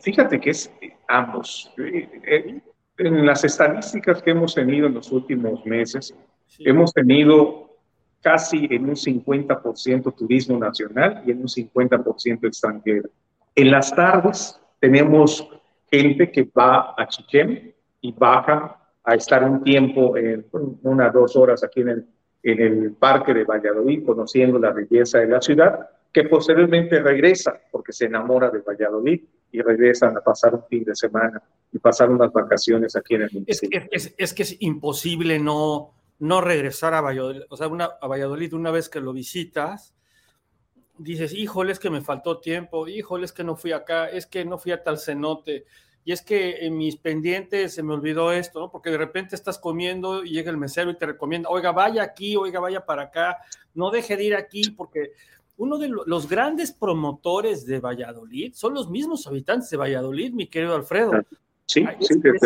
[0.00, 0.72] Fíjate que es
[1.08, 1.72] ambos.
[1.78, 2.60] Eh,
[2.98, 6.14] en las estadísticas que hemos tenido en los últimos meses,
[6.58, 7.76] hemos tenido
[8.20, 13.10] casi en un 50% turismo nacional y en un 50% extranjero.
[13.54, 15.48] En las tardes tenemos
[15.90, 20.46] gente que va a Chiquén y baja a estar un tiempo, en
[20.82, 22.06] unas dos horas aquí en el,
[22.42, 27.92] en el parque de Valladolid, conociendo la belleza de la ciudad, que posteriormente regresa porque
[27.92, 31.42] se enamora de Valladolid y regresan a pasar un fin de semana
[31.72, 33.80] y pasar unas vacaciones aquí en el municipio.
[33.90, 37.42] Es que es, que es imposible no, no regresar a Valladolid.
[37.48, 39.94] O sea, una, a Valladolid una vez que lo visitas,
[40.98, 44.44] dices, híjole, es que me faltó tiempo, híjole, es que no fui acá, es que
[44.44, 45.64] no fui a tal cenote,
[46.04, 48.70] y es que en mis pendientes se me olvidó esto, ¿no?
[48.70, 52.34] Porque de repente estás comiendo y llega el mesero y te recomienda, oiga, vaya aquí,
[52.36, 53.38] oiga, vaya para acá,
[53.74, 55.12] no deje de ir aquí, porque
[55.56, 60.74] uno de los grandes promotores de Valladolid son los mismos habitantes de Valladolid, mi querido
[60.74, 61.12] Alfredo.
[61.66, 62.42] Sí, sí, es,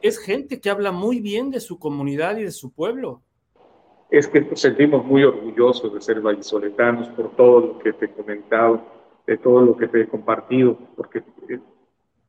[0.00, 3.22] es, gente que habla muy bien de su comunidad y de su pueblo.
[4.10, 8.12] Es que nos sentimos muy orgullosos de ser vallisoletanos por todo lo que te he
[8.12, 8.80] comentado,
[9.26, 11.22] de todo lo que te he compartido, porque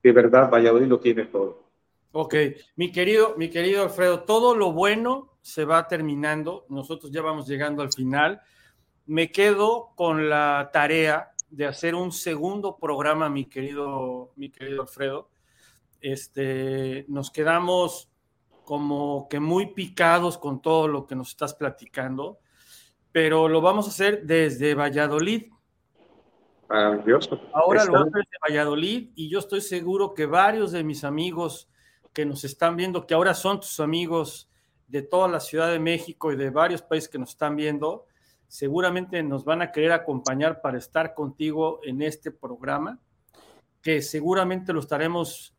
[0.06, 1.64] de verdad Valladolid lo tiene todo.
[2.12, 2.36] Ok,
[2.76, 7.82] mi querido, mi querido Alfredo, todo lo bueno se va terminando, nosotros ya vamos llegando
[7.82, 8.40] al final.
[9.08, 15.32] Me quedo con la tarea de hacer un segundo programa, mi querido, mi querido Alfredo.
[16.00, 18.12] Este, nos quedamos
[18.64, 22.38] como que muy picados con todo lo que nos estás platicando,
[23.12, 25.52] pero lo vamos a hacer desde Valladolid.
[26.70, 27.40] Maravilloso.
[27.54, 31.70] Ahora lo hago desde Valladolid y yo estoy seguro que varios de mis amigos
[32.14, 34.50] que nos están viendo, que ahora son tus amigos
[34.88, 38.06] de toda la Ciudad de México y de varios países que nos están viendo,
[38.48, 43.00] seguramente nos van a querer acompañar para estar contigo en este programa,
[43.82, 45.56] que seguramente lo estaremos,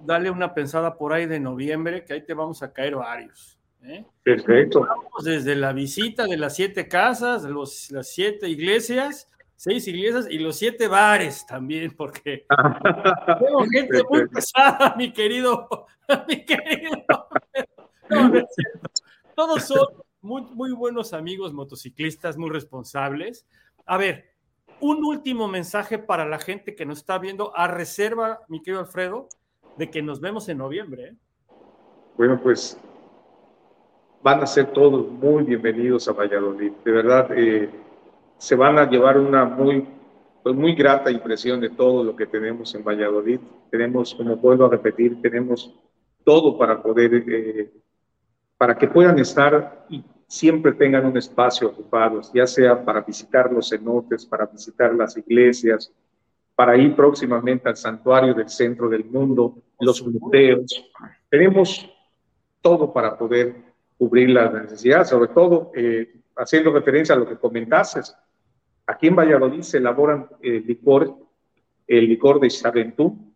[0.00, 3.58] dale una pensada por ahí de noviembre, que ahí te vamos a caer varios.
[3.82, 4.04] ¿eh?
[4.22, 4.80] Perfecto.
[4.80, 10.38] Vamos desde la visita de las siete casas, los, las siete iglesias, seis iglesias y
[10.38, 12.46] los siete bares también, porque
[13.40, 15.68] tengo gente muy pesada, mi querido,
[16.28, 17.04] mi querido.
[19.34, 19.86] Todos son
[20.20, 23.46] muy, muy buenos amigos motociclistas, muy responsables.
[23.86, 24.36] A ver,
[24.80, 29.28] un último mensaje para la gente que nos está viendo, a reserva, mi querido Alfredo,
[29.76, 31.08] de que nos vemos en noviembre.
[31.08, 31.16] ¿eh?
[32.16, 32.78] Bueno, pues
[34.22, 36.72] van a ser todos muy bienvenidos a Valladolid.
[36.84, 37.70] De verdad, eh,
[38.38, 39.86] se van a llevar una muy,
[40.42, 43.40] pues muy grata impresión de todo lo que tenemos en Valladolid.
[43.70, 45.74] Tenemos, como vuelvo a repetir, tenemos
[46.24, 47.72] todo para poder, eh,
[48.58, 53.68] para que puedan estar y siempre tengan un espacio ocupado, ya sea para visitar los
[53.68, 55.92] cenotes, para visitar las iglesias,
[56.54, 60.84] para ir próximamente al santuario del centro del mundo, los museos.
[61.28, 61.88] Tenemos
[62.60, 63.54] todo para poder
[63.98, 68.00] cubrir las necesidades, sobre todo eh, haciendo referencia a lo que comentaste,
[68.86, 71.16] Aquí en Valladolid se elaboran el licor,
[71.86, 73.32] el licor de Chaventú,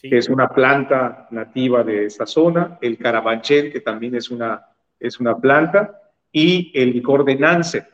[0.00, 4.66] que es una planta nativa de esta zona, el carabanchel, que también es una,
[4.98, 7.86] es una planta, y el licor de Nance.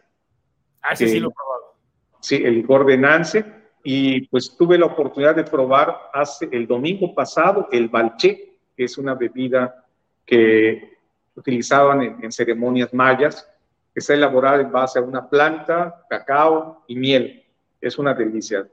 [0.82, 1.74] Ah, sí, sí lo he probado.
[2.20, 3.44] Sí, el licor de Nance,
[3.82, 8.98] y pues tuve la oportunidad de probar hace el domingo pasado el balché, que es
[8.98, 9.86] una bebida
[10.24, 10.98] que
[11.34, 13.49] utilizaban en ceremonias mayas,
[13.95, 17.45] está elaborada en base a una planta, cacao y miel.
[17.80, 18.68] Es una delicia,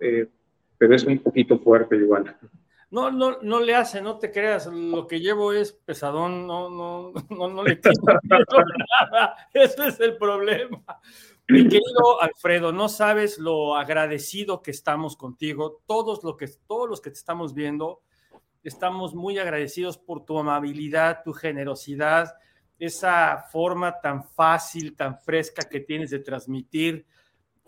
[0.00, 0.28] eh,
[0.78, 2.36] pero es un poquito fuerte igual.
[2.90, 7.12] No, no, no le hace, no te creas, lo que llevo es pesadón, no, no,
[7.30, 7.90] no, no le quito
[9.00, 10.80] nada, ese es el problema.
[11.48, 17.00] Mi querido Alfredo, no sabes lo agradecido que estamos contigo, todos, lo que, todos los
[17.00, 18.00] que te estamos viendo,
[18.62, 22.34] estamos muy agradecidos por tu amabilidad, tu generosidad,
[22.78, 27.06] esa forma tan fácil, tan fresca que tienes de transmitir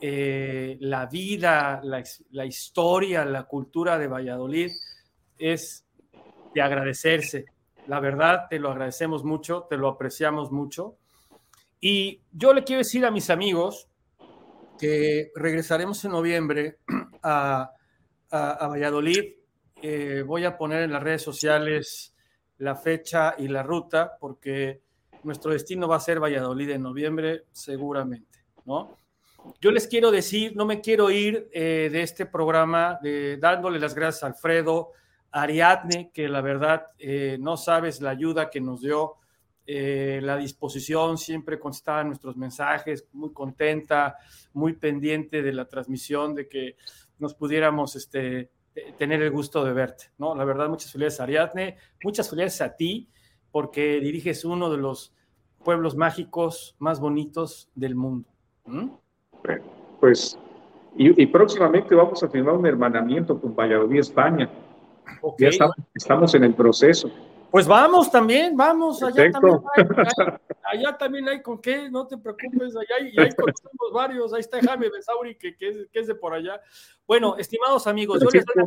[0.01, 4.71] eh, la vida, la, historia, la cultura de Valladolid,
[5.39, 5.87] es
[6.55, 7.47] de agradecerse.
[7.87, 10.97] La verdad, te lo agradecemos mucho, te lo apreciamos mucho.
[11.81, 13.89] Y yo le quiero decir a mis amigos
[14.79, 16.79] que regresaremos en noviembre
[17.23, 17.73] a,
[18.31, 19.35] Valladolid.
[19.81, 22.15] Eh, voy a poner en las redes sociales
[22.59, 24.83] la fecha y la ruta porque
[25.27, 28.97] nuestro destino va a ser Valladolid en noviembre, seguramente, ¿no?
[29.61, 32.99] Yo les quiero decir, no me quiero ir eh, de este programa
[33.39, 34.93] dándole las gracias a Alfredo,
[35.31, 39.16] Ariadne, que la verdad eh, no sabes la ayuda que nos dio,
[39.66, 44.16] eh, la disposición, siempre contestaba nuestros mensajes, muy contenta,
[44.55, 46.77] muy pendiente de la transmisión, de que
[47.18, 48.51] nos pudiéramos este,
[48.97, 50.35] tener el gusto de verte, ¿no?
[50.35, 53.09] La verdad, muchas felicidades Ariadne, muchas felicidades a ti,
[53.57, 55.15] porque diriges uno de los
[55.65, 58.29] pueblos mágicos más bonitos del mundo.
[59.99, 60.39] Pues,
[60.95, 64.51] y, próximamente vamos a firmar un hermanamiento con Valladolid, España.
[65.39, 65.49] Ya
[65.95, 67.11] estamos, en el proceso.
[67.51, 72.77] Pues vamos también, vamos, allá también, hay, allá también hay con qué, no te preocupes,
[72.77, 76.61] allá hay, ahí conocemos varios, ahí está Jaime Besauri, que, que, es, de por allá.
[77.07, 78.67] Bueno, estimados amigos, yo les doy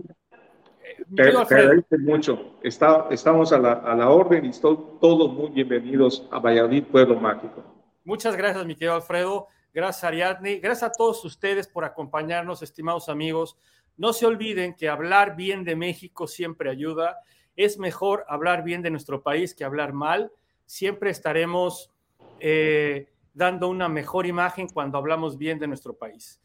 [1.15, 2.55] te, agradezco mucho.
[2.61, 7.63] Está, estamos a la, a la orden y todos muy bienvenidos a Valladolid, Pueblo Mágico.
[8.03, 9.47] Muchas gracias, mi querido Alfredo.
[9.73, 10.59] Gracias, Ariadne.
[10.59, 13.57] Gracias a todos ustedes por acompañarnos, estimados amigos.
[13.97, 17.19] No se olviden que hablar bien de México siempre ayuda.
[17.55, 20.31] Es mejor hablar bien de nuestro país que hablar mal.
[20.65, 21.91] Siempre estaremos
[22.39, 26.41] eh, dando una mejor imagen cuando hablamos bien de nuestro país.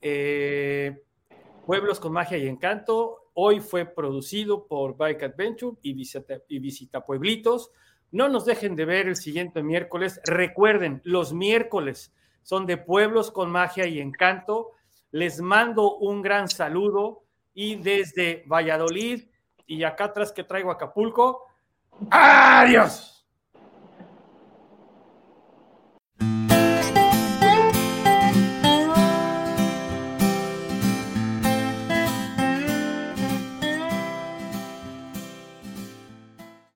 [0.00, 1.02] Eh,
[1.66, 7.70] Pueblos con magia y encanto Hoy fue producido por Bike Adventure y Visita, Pueblitos.
[8.12, 10.20] No nos dejen de ver el siguiente miércoles.
[10.24, 12.12] Recuerden, los miércoles
[12.42, 14.70] son de Pueblos con Magia y Encanto.
[15.10, 17.24] Les mando un gran saludo
[17.54, 19.24] y desde Valladolid
[19.66, 21.46] y acá atrás que traigo Acapulco.
[22.10, 23.13] ¡Adiós!